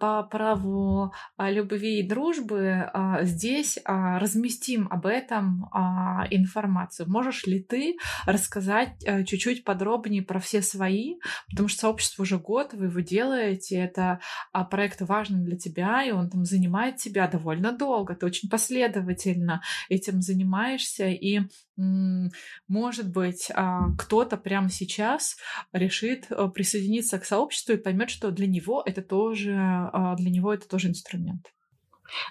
[0.00, 2.90] по праву любви и дружбы
[3.22, 5.64] здесь разместим об этом
[6.30, 7.08] информацию.
[7.08, 9.87] Можешь ли ты рассказать э, чуть-чуть подробнее
[10.26, 11.16] про все свои,
[11.50, 14.20] потому что сообщество уже год, вы его делаете, это
[14.52, 19.62] а, проект важный для тебя, и он там занимает тебя довольно долго, ты очень последовательно
[19.88, 21.40] этим занимаешься, и
[22.66, 25.36] может быть, а, кто-то прямо сейчас
[25.72, 30.52] решит э, присоединиться к сообществу и поймет, что для него это тоже, а, для него
[30.52, 31.52] это тоже инструмент.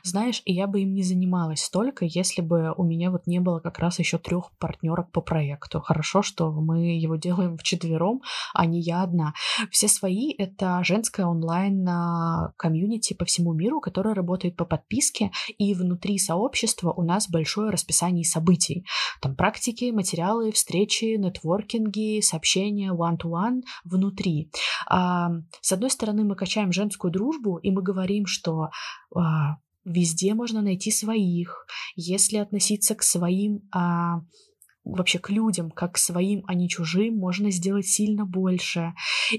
[0.03, 3.59] Знаешь, и я бы им не занималась столько, если бы у меня вот не было
[3.59, 5.81] как раз еще трех партнерок по проекту.
[5.81, 8.21] Хорошо, что мы его делаем вчетвером,
[8.53, 9.33] а не я одна.
[9.71, 15.73] Все свои— это женская онлайн а, комьюнити по всему миру, которая работает по подписке, и
[15.73, 18.85] внутри сообщества у нас большое расписание событий.
[19.21, 24.51] Там практики, материалы, встречи, нетворкинги, сообщения one-to-one внутри.
[24.87, 28.69] С одной стороны, мы качаем женскую дружбу, и мы говорим, что
[29.15, 31.65] а, Везде можно найти своих.
[31.95, 34.19] Если относиться к своим, а,
[34.83, 38.93] вообще к людям, как к своим, а не чужим, можно сделать сильно больше.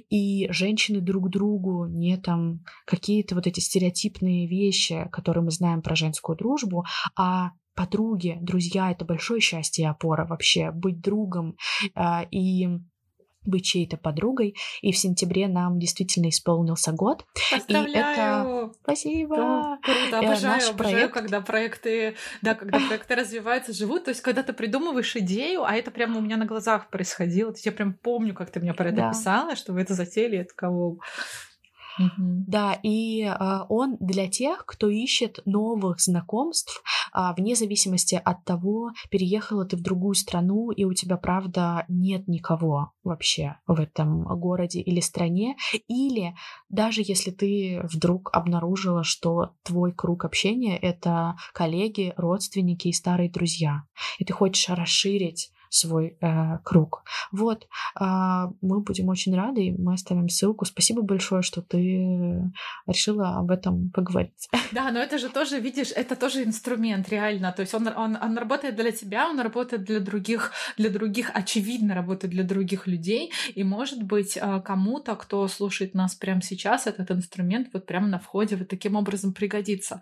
[0.09, 5.95] И женщины друг другу не там какие-то вот эти стереотипные вещи, которые мы знаем про
[5.95, 10.71] женскую дружбу, а подруги, друзья— это большое счастье и опора вообще.
[10.71, 11.57] Быть другом
[11.95, 12.69] э, и
[13.49, 14.55] быть чьей-то подругой.
[14.83, 17.25] И в сентябре нам действительно исполнился год.
[17.51, 17.89] Поздравляю!
[17.89, 18.73] И это...
[18.83, 19.37] Спасибо!
[19.37, 21.15] Да, круто, э, обожаю, Наш обожаю, проект...
[21.15, 24.05] когда проекты, да, когда проекты развиваются, живут.
[24.05, 27.53] То есть, когда ты придумываешь идею, а это прямо у меня на глазах происходило.
[27.53, 29.11] То есть, я прям помню, как ты мне про это да.
[29.11, 30.99] писала, что вы это затеяли, это кого
[32.19, 33.35] да, и э,
[33.69, 36.83] он для тех, кто ищет новых знакомств,
[37.15, 42.29] э, вне зависимости от того, переехала ты в другую страну, и у тебя, правда, нет
[42.29, 45.57] никого вообще в этом городе или стране,
[45.89, 46.35] или
[46.69, 53.83] даже если ты вдруг обнаружила, что твой круг общения— это коллеги, родственники и старые друзья,
[54.19, 57.03] и ты хочешь расширить свой э, круг.
[57.33, 58.05] Вот, э,
[58.61, 60.65] мы будем очень рады, и мы оставим ссылку.
[60.65, 62.53] Спасибо большое, что ты
[62.87, 64.49] решила об этом поговорить.
[64.71, 67.53] Да, но это же тоже, видишь, это тоже инструмент, реально.
[67.53, 71.95] То есть он, он, он работает для тебя, он работает для других, для других, очевидно,
[71.95, 73.33] работает для других людей.
[73.55, 78.19] И, может быть, э, кому-то, кто слушает нас прямо сейчас, этот инструмент вот прямо на
[78.19, 80.01] входе вот таким образом пригодится.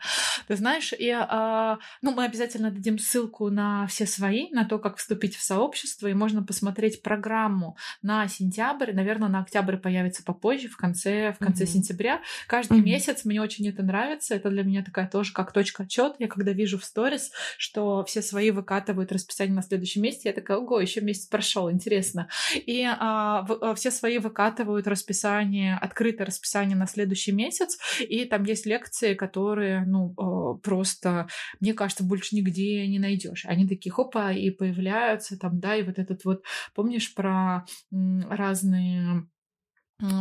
[0.49, 4.97] Ты знаешь, и, э, ну, мы обязательно дадим ссылку на все свои, на то, как
[4.97, 8.93] вступить в сообщество, сообщества, и можно посмотреть программу на сентябрь.
[8.93, 11.67] Наверное, на октябрь появится попозже, в конце, в конце mm-hmm.
[11.67, 12.21] сентября.
[12.47, 12.85] Каждый mm-hmm.
[12.85, 14.35] месяц мне очень это нравится.
[14.35, 16.17] Это для меня такая тоже как точка отчета.
[16.19, 20.59] Я когда вижу в сторис, что все свои выкатывают расписание на следующем месяце, я такая,
[20.59, 22.29] ого, еще месяц прошел, интересно.
[22.55, 28.45] И а, в, а, все свои выкатывают расписание, открытое расписание на следующий месяц, и там
[28.45, 31.29] есть лекции, которые, ну, а, просто,
[31.61, 33.47] мне кажется, больше нигде не найдешь.
[33.47, 36.43] Они такие, хопа, и появляются там да, и вот этот вот,
[36.75, 39.27] помнишь про разные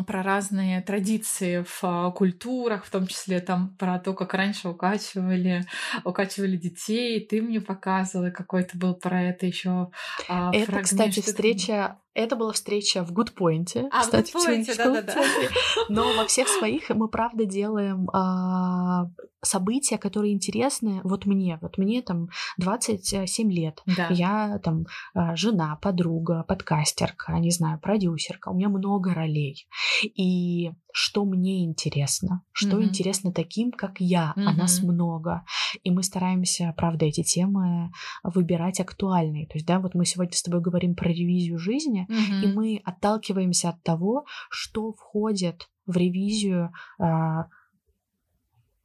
[0.08, 5.66] про разные традиции в а, культурах, в том числе там про то, как раньше укачивали,
[6.06, 7.20] укачивали детей.
[7.26, 9.92] Ты мне показывала какой-то был про это еще.
[10.30, 15.16] А, это, фрагмент, кстати, встреча это была встреча в Гудпоинте, а, кстати, в Гудпоинте, да-да-да.
[15.90, 19.10] Но во всех своих мы, правда, делаем а,
[19.46, 21.60] события, которые интересны вот мне.
[21.62, 23.82] Вот мне там 27 лет.
[23.86, 24.08] Да.
[24.10, 28.50] Я там а, жена, подруга, подкастерка, не знаю, продюсерка.
[28.50, 29.68] У меня много ролей.
[30.04, 32.84] И что мне интересно, что mm-hmm.
[32.84, 34.44] интересно таким, как я, mm-hmm.
[34.46, 35.44] а нас много.
[35.84, 37.92] И мы стараемся, правда, эти темы
[38.24, 39.48] выбирать актуальные.
[39.48, 42.42] То есть, да, вот мы сегодня с тобой говорим про ревизию жизни, mm-hmm.
[42.44, 47.48] и мы отталкиваемся от того, что входит в ревизию а,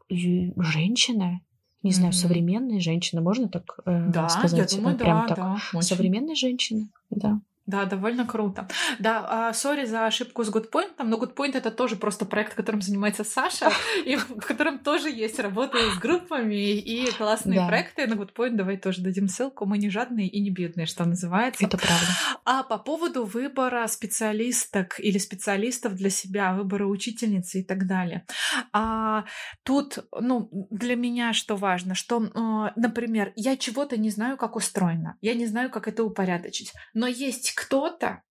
[0.08, 1.42] женщины,
[1.82, 2.16] не знаю, mm-hmm.
[2.16, 4.72] современные женщины, можно так э, да, сказать?
[4.72, 5.36] Я думаю, Прям да, так.
[5.38, 5.88] Да, очень.
[5.88, 7.40] Современные женщины, да.
[7.70, 8.66] Да, довольно круто.
[8.98, 13.70] Да, сори за ошибку с Goodpoint, но Goodpoint это тоже просто проект, которым занимается Саша,
[14.04, 17.68] и в котором тоже есть работа с группами и классные да.
[17.68, 18.08] проекты.
[18.08, 19.66] На Goodpoint давай тоже дадим ссылку.
[19.66, 21.64] Мы не жадные и не бедные, что называется.
[21.64, 22.06] Это правда.
[22.44, 28.26] А по поводу выбора специалисток или специалистов для себя, выбора учительницы и так далее.
[28.72, 29.24] А,
[29.62, 35.16] тут, ну, для меня что важно, что, а, например, я чего-то не знаю, как устроено,
[35.20, 38.22] я не знаю, как это упорядочить, но есть кто-то,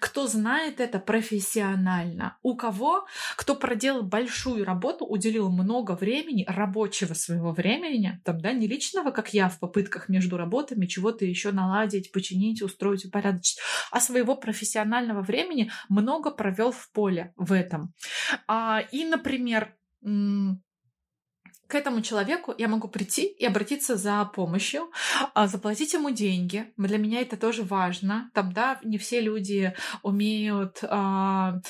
[0.00, 7.52] кто знает это профессионально, у кого, кто проделал большую работу, уделил много времени, рабочего своего
[7.52, 12.60] времени, там, да, не личного, как я в попытках между работами чего-то еще наладить, починить,
[12.60, 13.58] устроить, упорядочить,
[13.90, 17.94] а своего профессионального времени много провел в поле в этом.
[18.46, 19.74] А, и, например,
[21.66, 24.90] к этому человеку я могу прийти и обратиться за помощью,
[25.34, 26.72] а, заплатить ему деньги.
[26.76, 28.30] Для меня это тоже важно.
[28.34, 31.60] Там, да, не все люди умеют а,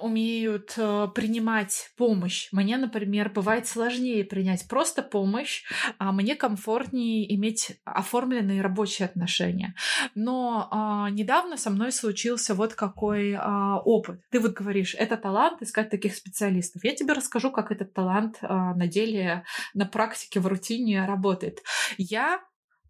[0.00, 2.48] умеют э, принимать помощь.
[2.52, 5.64] Мне, например, бывает сложнее принять просто помощь,
[5.98, 9.74] а мне комфортнее иметь оформленные рабочие отношения.
[10.14, 14.20] Но а, недавно со мной случился вот какой а, опыт.
[14.30, 16.84] Ты вот говоришь, это талант искать таких специалистов.
[16.84, 21.58] Я тебе расскажу, как этот талант а, на деле, на практике, в рутине работает.
[21.98, 22.40] Я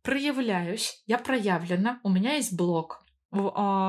[0.02, 3.01] проявляюсь, я проявлена, у меня есть блог,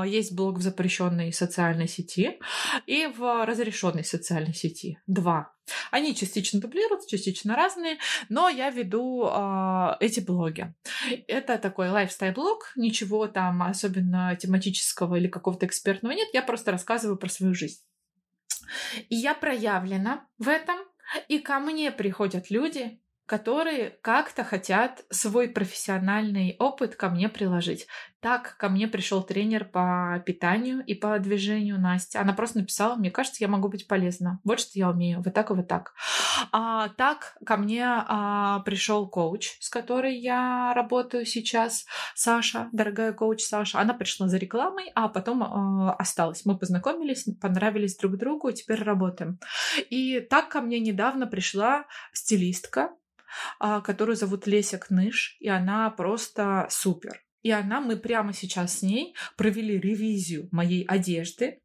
[0.05, 2.39] есть блог в запрещенной социальной сети
[2.85, 4.99] и в разрешенной социальной сети.
[5.05, 5.53] Два.
[5.91, 7.97] Они частично дублируются, частично разные,
[8.29, 10.73] но я веду э, эти блоги.
[11.27, 17.29] Это такой лайфстайл-блог, ничего там особенно тематического или какого-то экспертного нет, я просто рассказываю про
[17.29, 17.81] свою жизнь.
[19.09, 20.77] И я проявлена в этом,
[21.27, 27.87] и ко мне приходят люди которые как-то хотят свой профессиональный опыт ко мне приложить.
[28.19, 32.21] Так ко мне пришел тренер по питанию и по движению Настя.
[32.21, 34.39] Она просто написала, мне кажется, я могу быть полезна.
[34.43, 35.93] Вот что я умею, вот так и вот так.
[36.51, 43.43] А, так ко мне а, пришел коуч, с которой я работаю сейчас, Саша, дорогая коуч
[43.43, 43.79] Саша.
[43.79, 46.45] Она пришла за рекламой, а потом а, осталась.
[46.45, 49.39] Мы познакомились, понравились друг другу, теперь работаем.
[49.89, 52.91] И так ко мне недавно пришла стилистка,
[53.59, 57.23] которую зовут Леся Кныш, и она просто супер.
[57.41, 61.59] И она, мы прямо сейчас с ней провели ревизию моей одежды,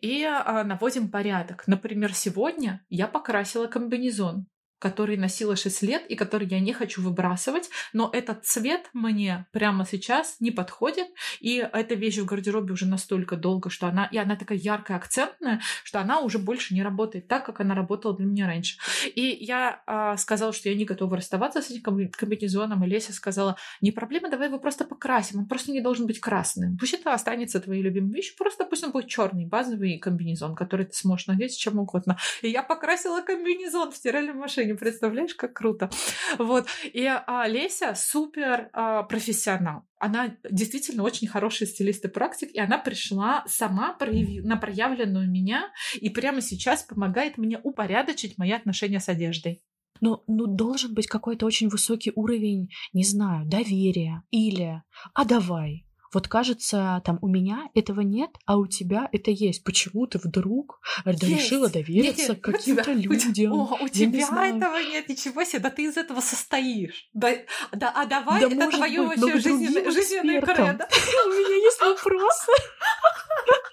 [0.00, 1.66] и а, наводим порядок.
[1.66, 4.46] Например, сегодня я покрасила комбинезон
[4.78, 9.86] который носила 6 лет и который я не хочу выбрасывать, но этот цвет мне прямо
[9.86, 11.08] сейчас не подходит,
[11.40, 15.60] и эта вещь в гардеробе уже настолько долго, что она, и она такая яркая, акцентная,
[15.84, 18.78] что она уже больше не работает так, как она работала для меня раньше.
[19.14, 23.56] И я а, сказала, что я не готова расставаться с этим комбинезоном, и Леся сказала,
[23.80, 26.76] не проблема, давай его просто покрасим, он просто не должен быть красным.
[26.78, 30.94] Пусть это останется твоей любимой вещью, просто пусть он будет черный, базовый комбинезон, который ты
[30.94, 32.18] сможешь надеть чем угодно.
[32.42, 35.90] И я покрасила комбинезон в стиральной машине не представляешь, как круто.
[36.38, 36.66] Вот.
[36.84, 39.82] И а, Леся супер а, профессионал.
[39.98, 45.70] Она действительно очень хороший стилист и практик, и она пришла сама прояви, на проявленную меня
[45.94, 49.62] и прямо сейчас помогает мне упорядочить мои отношения с одеждой.
[50.00, 54.82] Ну, ну, должен быть какой-то очень высокий уровень, не знаю, доверия или
[55.14, 55.85] «а давай,
[56.16, 59.62] вот кажется, там у меня этого нет, а у тебя это есть.
[59.64, 61.22] Почему ты вдруг есть.
[61.22, 63.52] решила довериться нет, каким-то людям?
[63.52, 67.10] О, у тебя этого нет, ничего себе, да ты из этого состоишь.
[67.12, 67.34] Да,
[67.72, 70.88] да а давай, да, это твое вообще жизненное, жизненное кредо.
[71.26, 72.52] У меня есть вопросы.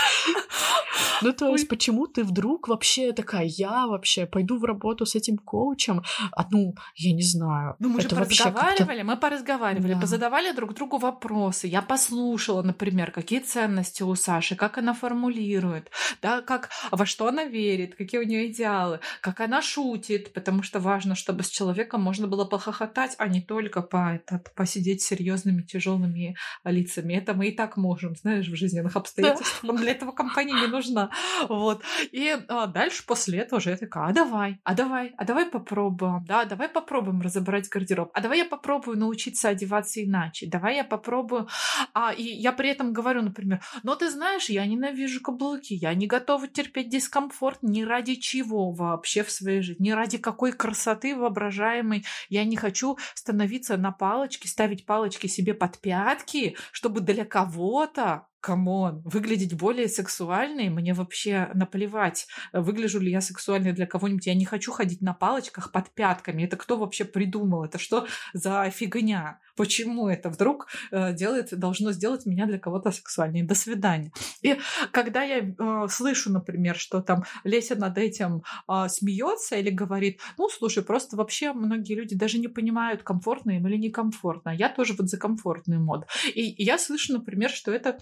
[1.22, 5.38] Ну, то есть, почему ты вдруг вообще такая, я вообще пойду в работу с этим
[5.38, 6.02] коучем?
[6.32, 7.76] А ну, я не знаю.
[7.78, 10.00] Ну, мы же поразговаривали, мы поразговаривали, да.
[10.00, 11.66] позадавали друг другу вопросы.
[11.66, 15.90] Я послушала, например, какие ценности у Саши, как она формулирует,
[16.22, 20.80] да, как, во что она верит, какие у нее идеалы, как она шутит, потому что
[20.80, 26.36] важно, чтобы с человеком можно было похохотать, а не только по, этот, посидеть серьезными тяжелыми
[26.64, 27.14] лицами.
[27.14, 29.76] Это мы и так можем, знаешь, в жизненных обстоятельствах.
[29.76, 29.82] Да.
[29.90, 31.10] Для этого компания не нужна.
[31.48, 31.82] Вот.
[32.12, 36.24] И а, дальше после этого уже я такая, а давай, а давай, а давай попробуем,
[36.24, 41.48] да, давай попробуем разобрать гардероб, а давай я попробую научиться одеваться иначе, давай я попробую.
[41.92, 46.06] А, и я при этом говорю, например, но ты знаешь, я ненавижу каблуки, я не
[46.06, 52.04] готова терпеть дискомфорт ни ради чего вообще в своей жизни, ни ради какой красоты воображаемой.
[52.28, 58.75] Я не хочу становиться на палочке, ставить палочки себе под пятки, чтобы для кого-то come
[58.75, 64.26] on, выглядеть более сексуальной, мне вообще наплевать, выгляжу ли я сексуальной для кого-нибудь.
[64.26, 66.44] Я не хочу ходить на палочках под пятками.
[66.44, 67.64] Это кто вообще придумал?
[67.64, 69.40] Это что за фигня?
[69.56, 73.44] Почему это вдруг э, делает, должно сделать меня для кого-то сексуальнее?
[73.44, 74.10] До свидания.
[74.40, 74.58] И
[74.90, 80.48] когда я э, слышу, например, что там Леся над этим э, смеется или говорит, ну,
[80.48, 84.50] слушай, просто вообще многие люди даже не понимают, комфортно им или некомфортно.
[84.50, 86.06] Я тоже вот за комфортный мод.
[86.34, 87.98] И я слышу, например, что это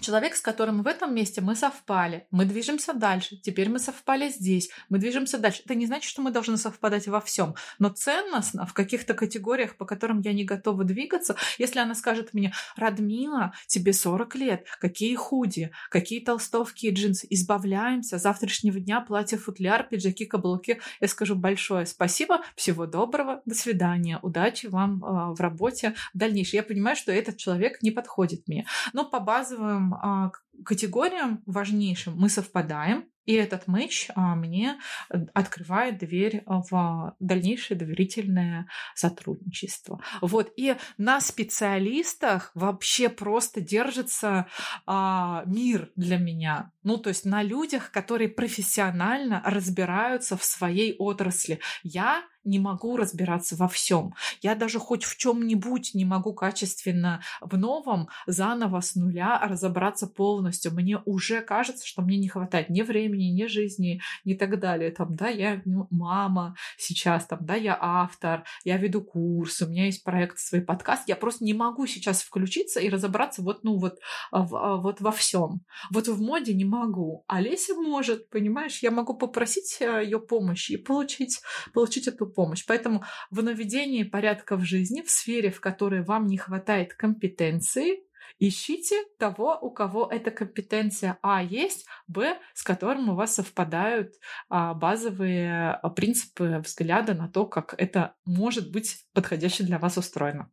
[0.00, 4.70] Человек, с которым в этом месте мы совпали, мы движемся дальше, теперь мы совпали здесь,
[4.88, 5.60] мы движемся дальше.
[5.64, 9.84] Это не значит, что мы должны совпадать во всем, но ценностно в каких-то категориях, по
[9.84, 15.70] которым я не готова двигаться, если она скажет мне, Радмила, тебе 40 лет, какие худи,
[15.90, 22.40] какие толстовки и джинсы, избавляемся, завтрашнего дня платье, футляр, пиджаки, каблуки, я скажу большое спасибо,
[22.56, 26.56] всего доброго, до свидания, удачи вам э, в работе в дальнейшем.
[26.56, 30.30] Я понимаю, что этот человек не подходит мне, но по базовым а,
[30.64, 38.66] категориям важнейшим мы совпадаем, и этот матч а, мне э, открывает дверь в дальнейшее доверительное
[38.96, 40.00] сотрудничество.
[40.20, 40.52] Вот.
[40.56, 44.48] И на специалистах вообще просто держится
[44.84, 46.72] а, мир для меня.
[46.82, 51.60] Ну, то есть на людях, которые профессионально разбираются в своей отрасли.
[51.82, 54.14] Я не могу разбираться во всем.
[54.40, 60.49] Я даже хоть в чем-нибудь не могу качественно в новом заново с нуля разобраться полностью.
[60.70, 64.90] Мне уже кажется, что мне не хватает ни времени, ни жизни, ни так далее.
[64.90, 70.04] Там, да, я мама сейчас, там, да, я автор, я веду курс, у меня есть
[70.04, 71.08] проект, свой подкаст.
[71.08, 73.98] Я просто не могу сейчас включиться и разобраться вот, ну, вот,
[74.30, 75.60] в, вот во всем.
[75.90, 77.24] Вот в моде не могу.
[77.26, 81.40] А Леся может, понимаешь, я могу попросить э, ее помощи и получить,
[81.72, 82.64] получить эту помощь.
[82.66, 88.02] Поэтому в наведении порядка в жизни, в сфере, в которой вам не хватает компетенции,
[88.38, 94.14] ищите того, у кого эта компетенция А есть, Б, с которым у вас совпадают
[94.48, 100.50] а, базовые а, принципы взгляда на то, как это может быть подходяще для вас устроено.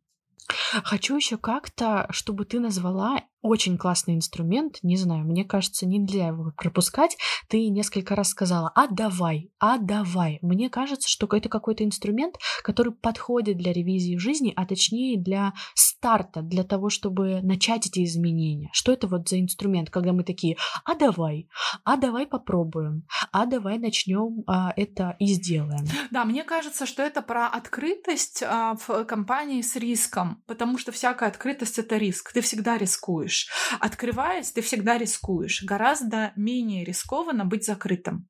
[0.84, 6.52] Хочу еще как-то, чтобы ты назвала очень классный инструмент, не знаю, мне кажется, нельзя его
[6.56, 7.16] пропускать.
[7.48, 10.38] Ты несколько раз сказала «а давай», «а давай».
[10.42, 16.42] Мне кажется, что это какой-то инструмент, который подходит для ревизии жизни, а точнее для старта,
[16.42, 18.70] для того, чтобы начать эти изменения.
[18.72, 21.48] Что это вот за инструмент, когда мы такие «а давай»,
[21.84, 25.86] «а давай попробуем», «а давай начнем а, это и сделаем».
[26.10, 31.28] Да, мне кажется, что это про открытость а, в компании с риском, потому что всякая
[31.28, 33.78] открытость— это риск, ты всегда рискуешь рискуешь.
[33.80, 35.62] Открываясь, ты всегда рискуешь.
[35.62, 38.28] Гораздо менее рискованно быть закрытым.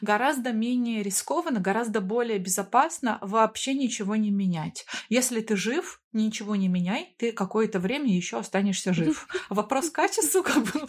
[0.00, 4.86] Гораздо менее рискованно, гораздо более безопасно вообще ничего не менять.
[5.08, 9.26] Если ты жив, ничего не меняй, ты какое-то время еще останешься жив.
[9.50, 10.86] Вопрос качества, как бы,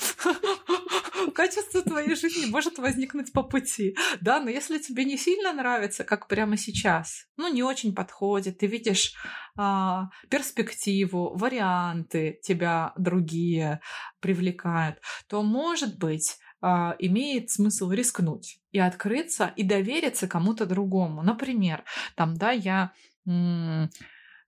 [1.34, 3.96] качество твоей жизни может возникнуть по пути.
[4.22, 8.68] Да, но если тебе не сильно нравится, как прямо сейчас, ну, не очень подходит, ты
[8.68, 9.14] видишь
[9.58, 13.82] а, перспективу, варианты тебя другие
[14.20, 21.22] привлекают, то, может быть, а, имеет смысл рискнуть и открыться и довериться кому-то другому.
[21.22, 21.84] Например,
[22.16, 22.94] там, да, я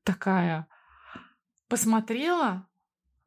[0.04, 0.68] такая
[1.68, 2.67] посмотрела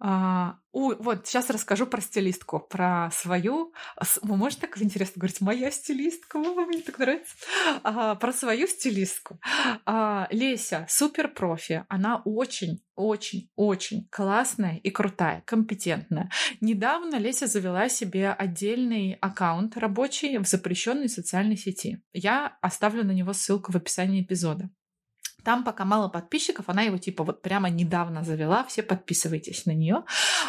[0.02, 3.74] а, у, вот, сейчас расскажу про стилистку, про свою.
[4.22, 7.34] Вы можете так интересно говорить, моя стилистка, мне так нравится.
[7.82, 9.38] А, про свою стилистку.
[9.84, 11.84] А, Леся, супер профи.
[11.88, 16.30] Она очень, очень, очень классная и крутая, компетентная.
[16.62, 22.02] Недавно Леся завела себе отдельный аккаунт рабочий в запрещенной социальной сети.
[22.14, 24.70] Я оставлю на него ссылку в описании эпизода.
[25.44, 30.04] Там пока мало подписчиков, она его типа вот прямо недавно завела, все подписывайтесь на нее.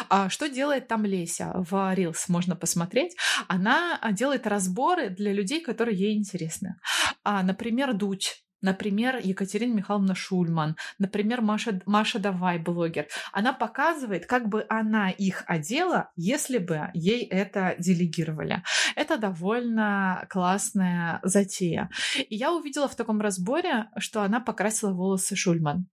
[0.08, 1.52] А что делает там Леся?
[1.54, 3.16] В Reels можно посмотреть.
[3.48, 6.76] Она а, делает разборы для людей, которые ей интересны.
[7.24, 13.08] А, например, Дудь Например, Екатерина Михайловна Шульман, например, Маша, Маша Давай, блогер.
[13.32, 18.62] Она показывает, как бы она их одела, если бы ей это делегировали.
[18.94, 21.90] Это довольно классная затея.
[22.16, 25.88] И я увидела в таком разборе, что она покрасила волосы Шульман.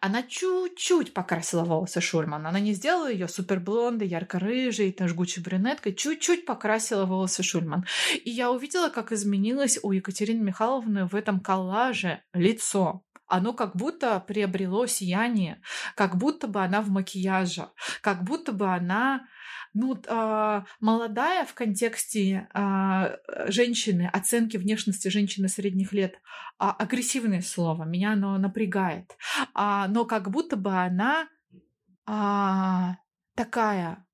[0.00, 2.46] Она чуть-чуть покрасила волосы Шульман.
[2.46, 5.94] Она не сделала ее супер блондой, ярко-рыжей, та жгучей брюнеткой.
[5.94, 7.84] Чуть-чуть покрасила волосы Шульман.
[8.24, 14.20] И я увидела, как изменилось у Екатерины Михайловны в этом коллаже лицо оно как будто
[14.20, 15.60] приобрело сияние,
[15.96, 17.68] как будто бы она в макияже,
[18.00, 19.26] как будто бы она
[19.74, 23.16] ну, э, молодая в контексте э,
[23.48, 26.18] женщины, оценки внешности женщины средних лет, э,
[26.58, 29.10] агрессивное слово, меня оно напрягает.
[29.52, 31.28] А, но как будто бы она
[33.34, 34.06] такая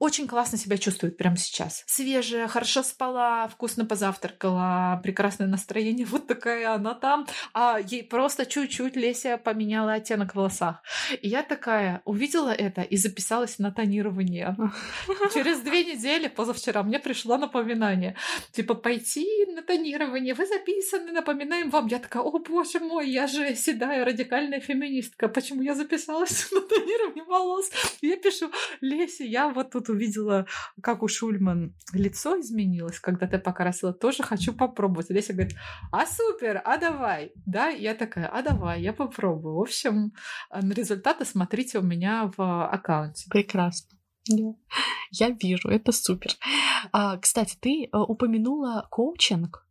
[0.00, 1.84] очень классно себя чувствует прямо сейчас.
[1.86, 7.26] Свежая, хорошо спала, вкусно позавтракала, прекрасное настроение, вот такая она там.
[7.52, 10.82] А ей просто чуть-чуть Леся поменяла оттенок в волосах.
[11.20, 14.56] И я такая увидела это и записалась на тонирование.
[15.34, 18.16] Через две недели, позавчера, мне пришло напоминание.
[18.52, 21.88] Типа, пойти на тонирование, вы записаны, напоминаем вам.
[21.88, 25.28] Я такая, о боже мой, я же седая радикальная феминистка.
[25.28, 27.70] Почему я записалась на тонирование волос?
[28.00, 30.46] Я пишу, Леся, я вот тут увидела,
[30.82, 35.10] как у Шульман лицо изменилось, когда ты покрасила, тоже хочу попробовать.
[35.10, 35.56] Леся говорит,
[35.92, 37.32] а супер, а давай.
[37.46, 39.56] Да, я такая, а давай, я попробую.
[39.56, 40.12] В общем,
[40.50, 43.26] на результаты смотрите у меня в аккаунте.
[43.30, 43.98] Прекрасно.
[44.28, 44.54] Да.
[45.10, 46.30] Я вижу, это супер.
[46.92, 49.66] А, кстати, ты а, упомянула коучинг.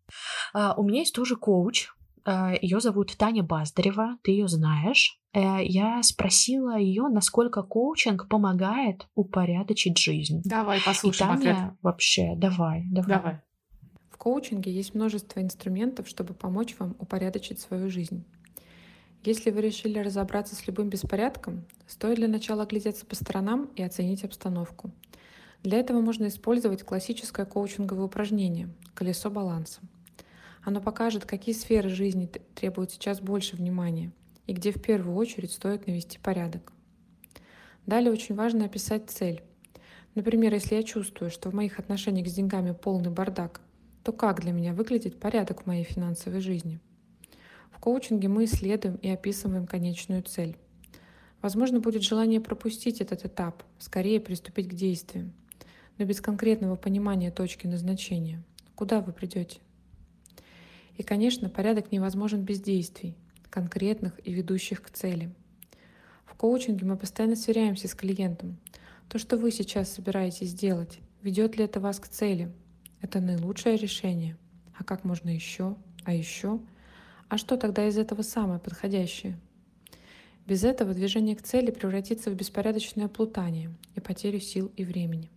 [0.54, 1.90] А, у меня есть тоже коуч.
[2.26, 5.20] А, ее зовут Таня Баздарева, ты ее знаешь.
[5.34, 10.42] Э, я спросила ее, насколько коучинг помогает упорядочить жизнь.
[10.46, 11.74] Давай послушаем И Таня ответ.
[11.82, 13.18] Вообще, давай, давай.
[13.18, 13.42] Давай.
[14.10, 18.26] В коучинге есть множество инструментов, чтобы помочь вам упорядочить свою жизнь.
[19.24, 24.24] Если вы решили разобраться с любым беспорядком, стоит для начала глядеться по сторонам и оценить
[24.24, 24.92] обстановку.
[25.62, 29.82] Для этого можно использовать классическое коучинговое упражнение «Колесо баланса».
[30.64, 34.12] Оно покажет, какие сферы жизни требуют сейчас больше внимания–
[34.50, 36.74] и где в первую очередь стоит навести порядок.
[37.86, 39.44] Далее очень важно описать цель.
[40.16, 43.62] Например, если я чувствую, что в моих отношениях с деньгами полный бардак,
[44.04, 46.80] то как для меня выглядит порядок в моей финансовой жизни?
[47.70, 50.58] В коучинге мы исследуем и описываем конечную цель.
[51.44, 55.32] Возможно, будет желание пропустить этот этап, скорее приступить к действиям,
[56.00, 58.42] но без конкретного понимания точки назначения.
[58.74, 59.60] Куда вы придете?
[61.00, 63.16] И, конечно, порядок невозможен без действий–
[63.50, 65.34] конкретных и ведущих к цели.
[66.26, 68.58] В коучинге мы постоянно сверяемся с клиентом.
[69.08, 72.52] То, что вы сейчас собираетесь сделать, ведет ли это вас к цели?
[73.00, 74.36] Это наилучшее решение.
[74.78, 75.78] А как можно еще?
[76.04, 76.60] А еще?
[77.30, 79.40] А что тогда из этого самое подходящее?
[80.46, 85.32] Без этого движение к цели превратится в беспорядочное плутание и потерю сил и времени.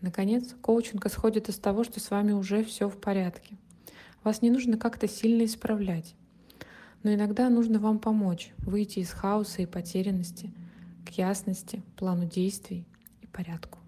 [0.00, 3.58] Наконец, коучинг исходит из того, что с вами уже все в порядке.
[4.24, 6.14] Вас не нужно как-то сильно исправлять.
[7.02, 10.52] Но иногда нужно вам помочь выйти из хаоса и потерянности
[11.04, 12.86] к ясности, плану действий
[13.20, 13.81] и порядку.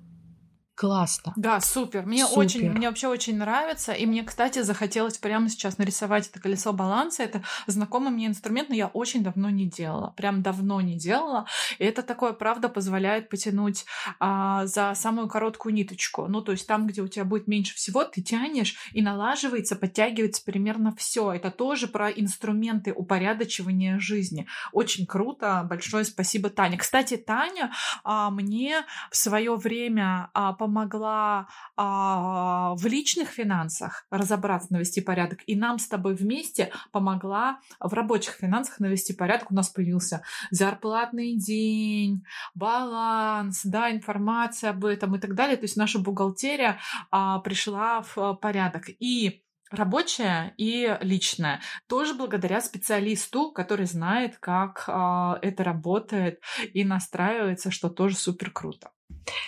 [0.76, 1.32] Классно.
[1.36, 2.04] Да, супер.
[2.04, 2.38] Мне Супер.
[2.38, 3.92] очень, мне вообще очень нравится.
[3.92, 7.22] И мне, кстати, захотелось прямо сейчас нарисовать это колесо баланса.
[7.22, 10.12] Это знакомый мне инструмент, но я очень давно не делала.
[10.16, 11.46] Прям давно не делала.
[11.78, 13.84] И это такое, правда, позволяет потянуть
[14.18, 16.26] а, за самую короткую ниточку.
[16.26, 20.42] Ну, то есть там, где у тебя будет меньше всего, ты тянешь и налаживается, подтягивается
[20.44, 21.32] примерно все.
[21.32, 24.48] Это тоже про инструменты упорядочивания жизни.
[24.72, 25.64] Очень круто.
[25.70, 26.78] Большое спасибо, Таня.
[26.78, 27.70] Кстати, Таня
[28.02, 31.46] а, мне в свое время а, помогла
[31.76, 38.34] а, в личных финансах разобраться, навести порядок, и нам с тобой вместе помогла в рабочих
[38.34, 39.50] финансах навести порядок.
[39.50, 45.58] У нас появился зарплатный день, баланс, да, информация об этом и так далее.
[45.58, 46.78] То есть наша бухгалтерия
[47.10, 48.84] а, пришла в порядок.
[49.00, 51.60] И рабочая и личная.
[51.88, 56.40] Тоже благодаря специалисту, который знает, как а, это работает
[56.72, 58.92] и настраивается, что тоже супер круто.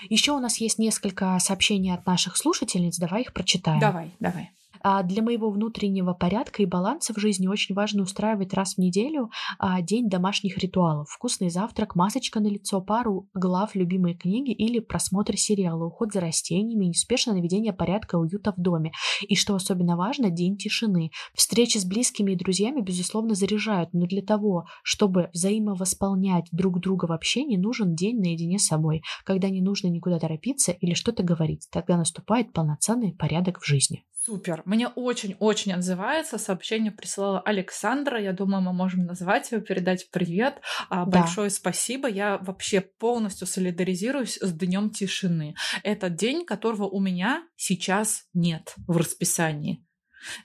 [0.09, 2.99] Еще у нас есть несколько сообщений от наших слушательниц.
[2.99, 3.81] Давай их прочитаем.
[3.81, 4.51] Давай, давай.
[4.89, 9.30] А для моего внутреннего порядка и баланса в жизни очень важно устраивать раз в неделю
[9.59, 11.09] а, день домашних ритуалов.
[11.11, 16.84] Вкусный завтрак, масочка на лицо, пару глав любимой книги или просмотр сериала, уход за растениями,
[16.84, 18.93] неспешное наведение порядка и уюта в доме.
[19.22, 21.11] И что особенно важно, день тишины.
[21.34, 27.12] Встречи с близкими и друзьями, безусловно, заряжают, но для того, чтобы взаимовосполнять друг друга в
[27.12, 31.66] общении, нужен день наедине с собой, когда не нужно никуда торопиться или что-то говорить.
[31.72, 34.05] Тогда наступает полноценный порядок в жизни.
[34.26, 34.62] Супер.
[34.64, 36.39] Мне очень-очень отзывается.
[36.39, 38.20] Сообщение прислала Александра.
[38.20, 40.61] Я думаю, мы можем назвать ее, передать привет.
[40.91, 41.20] А, Да.
[41.20, 42.09] Большое спасибо.
[42.09, 45.55] Я вообще полностью солидаризируюсь с Днем тишины.
[45.83, 49.86] Это день, которого у меня сейчас нет в расписании.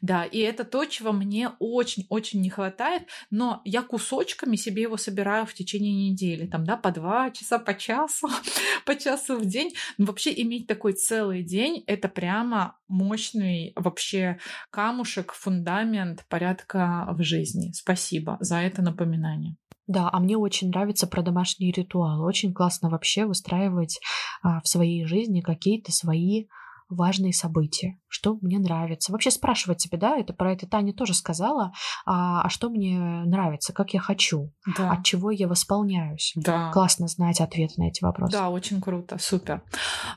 [0.01, 5.45] Да, и это то, чего мне очень-очень не хватает, но я кусочками себе его собираю
[5.45, 8.29] в течение недели, там, да, по два часа, по часу,
[8.85, 9.73] по часу в день.
[9.97, 17.71] Но вообще иметь такой целый день, это прямо мощный вообще камушек, фундамент порядка в жизни.
[17.73, 19.55] Спасибо за это напоминание.
[19.87, 22.25] Да, а мне очень нравится про домашние ритуалы.
[22.25, 23.99] Очень классно вообще выстраивать
[24.41, 26.45] а, в своей жизни какие-то свои
[26.87, 29.11] важные события, что мне нравится.
[29.13, 31.71] Вообще спрашивать себя, да, это про это Таня тоже сказала,
[32.05, 34.91] а, а что мне нравится, как я хочу, Да.
[34.91, 36.33] от чего я восполняюсь.
[36.35, 36.71] Да.
[36.71, 38.33] Классно знать ответы на эти вопросы.
[38.33, 39.61] Да, очень круто, супер.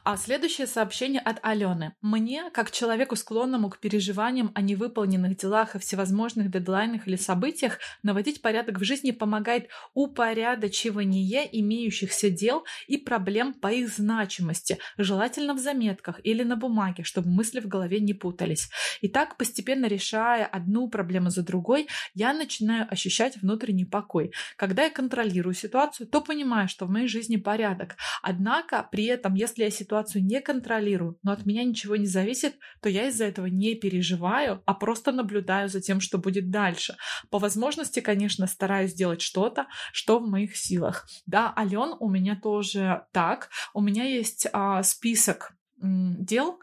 [0.03, 1.93] А следующее сообщение от Алены.
[2.03, 8.43] Мне, как человеку склонному к переживаниям о невыполненных делах и всевозможных дедлайнах или событиях, наводить
[8.43, 16.21] порядок в жизни помогает упорядочивание имеющихся дел и проблем по их значимости, желательно в заметках
[16.25, 18.69] или на бумаге, чтобы мысли в голове не путались.
[19.01, 24.33] И так, постепенно решая одну проблему за другой, я начинаю ощущать внутренний покой.
[24.57, 27.97] Когда я контролирую ситуацию, то понимаю, что в моей жизни порядок.
[28.23, 32.89] Однако, при этом, если я ситуацию не контролирую, но от меня ничего не зависит, то
[32.89, 36.97] я из-за этого не переживаю, а просто наблюдаю за тем, что будет дальше.
[37.31, 41.09] По возможности, конечно, стараюсь сделать что-то, что в моих силах.
[41.27, 43.51] Да, Ален, у меня тоже так.
[43.73, 46.61] У меня есть а, список дел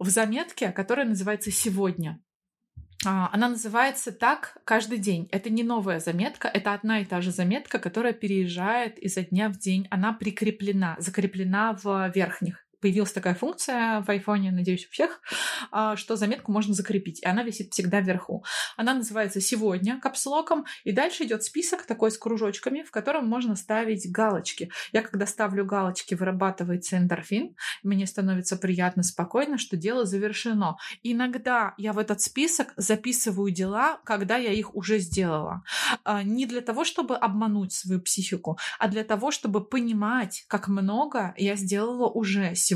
[0.00, 2.20] в заметке, которая называется «Сегодня».
[3.06, 5.28] А, Она называется так каждый день.
[5.30, 9.58] Это не новая заметка, это одна и та же заметка, которая переезжает изо дня в
[9.58, 9.86] день.
[9.90, 12.66] Она прикреплена, закреплена в верхних.
[12.80, 15.20] Появилась такая функция в айфоне, надеюсь, у всех,
[15.70, 18.44] а, что заметку можно закрепить, и она висит всегда вверху.
[18.76, 24.10] Она называется «Сегодня» капслоком, и дальше идет список такой с кружочками, в котором можно ставить
[24.10, 24.70] галочки.
[24.92, 30.76] Я, когда ставлю галочки, вырабатывается эндорфин, мне становится приятно, спокойно, что дело завершено.
[31.02, 35.62] Иногда я в этот список записываю дела, когда я их уже сделала.
[36.04, 41.34] А, Не для того, чтобы обмануть свою психику, а для того, чтобы понимать, как много
[41.36, 42.69] я сделала уже сегодня.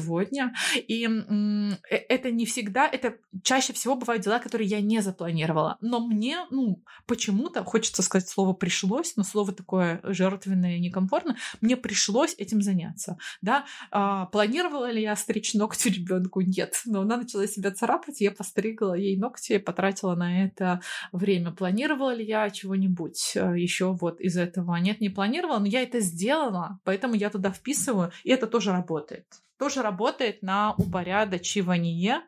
[0.88, 5.76] И э, это не всегда, это чаще всего бывают дела, которые я не запланировала.
[5.80, 11.76] Но мне, ну, почему-то, хочется сказать слово «пришлось», но слово такое жертвенное и некомфортно, мне
[11.76, 13.64] пришлось этим заняться, да.
[13.90, 16.40] А, планировала ли я стричь ногти ребенку?
[16.40, 16.82] Нет.
[16.86, 20.80] Но она начала себя царапать, я постригла ей ногти, потратила на это
[21.12, 21.52] время.
[21.52, 24.76] Планировала ли я чего-нибудь э, еще вот из этого?
[24.76, 29.26] Нет, не планировала, но я это сделала, поэтому я туда вписываю, и это тоже работает
[29.58, 32.20] тоже работает на упорядочивание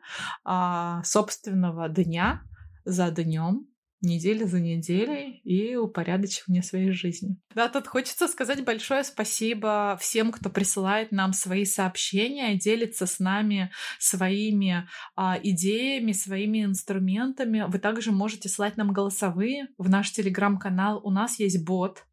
[0.43, 2.41] а, собственного дня
[2.85, 3.67] за днем,
[4.01, 7.37] недели за неделей и упорядочивание своей жизни.
[7.55, 13.71] Да, тут хочется сказать большое спасибо всем, кто присылает нам свои сообщения, делится с нами
[13.99, 17.65] своими а, идеями, своими инструментами.
[17.67, 21.01] Вы также можете слать нам голосовые в наш телеграм-канал.
[21.03, 22.03] У нас есть бот,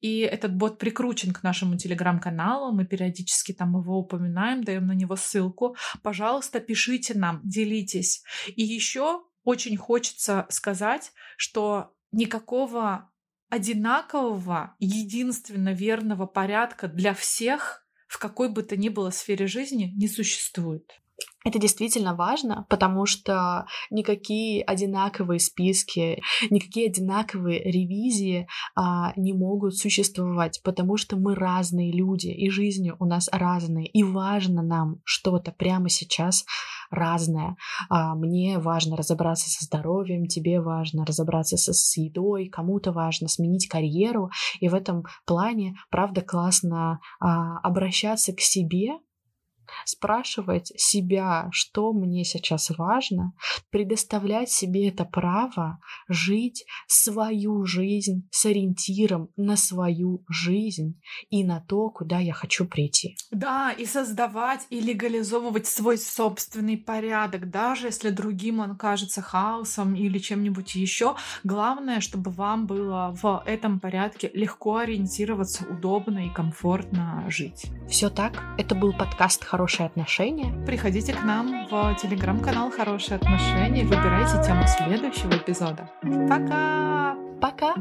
[0.00, 5.16] и этот бот прикручен к нашему телеграм-каналу, мы периодически там его упоминаем, даем на него
[5.16, 5.76] ссылку.
[6.02, 8.22] Пожалуйста, пишите нам, делитесь.
[8.54, 13.10] И еще очень хочется сказать, что никакого
[13.48, 20.08] одинакового, единственно верного порядка для всех в какой бы то ни было сфере жизни не
[20.08, 21.00] существует.
[21.46, 26.20] Это действительно важно, потому что никакие одинаковые списки,
[26.50, 33.04] никакие одинаковые ревизии а, не могут существовать, потому что мы разные люди, и жизни у
[33.04, 36.44] нас разные, и важно нам что-то прямо сейчас
[36.90, 37.56] разное.
[37.90, 43.68] А, мне важно разобраться со здоровьем, тебе важно разобраться со, с едой, кому-то важно сменить
[43.68, 48.94] карьеру, и в этом плане, правда, классно а, обращаться к себе
[49.84, 53.32] спрашивать себя, что мне сейчас важно,
[53.70, 61.00] предоставлять себе это право жить свою жизнь с ориентиром на свою жизнь
[61.30, 63.16] и на то, куда я хочу прийти.
[63.30, 70.18] Да, и создавать и легализовывать свой собственный порядок, даже если другим он кажется хаосом или
[70.18, 71.16] чем-нибудь еще.
[71.44, 77.66] Главное, чтобы вам было в этом порядке легко ориентироваться, удобно и комфортно жить.
[77.88, 78.42] Все так.
[78.58, 80.52] Это был подкаст хорошие отношения.
[80.66, 85.88] Приходите к нам в телеграм-канал «Хорошие отношения» и выбирайте тему следующего эпизода.
[86.28, 87.16] Пока!
[87.40, 87.74] Пока!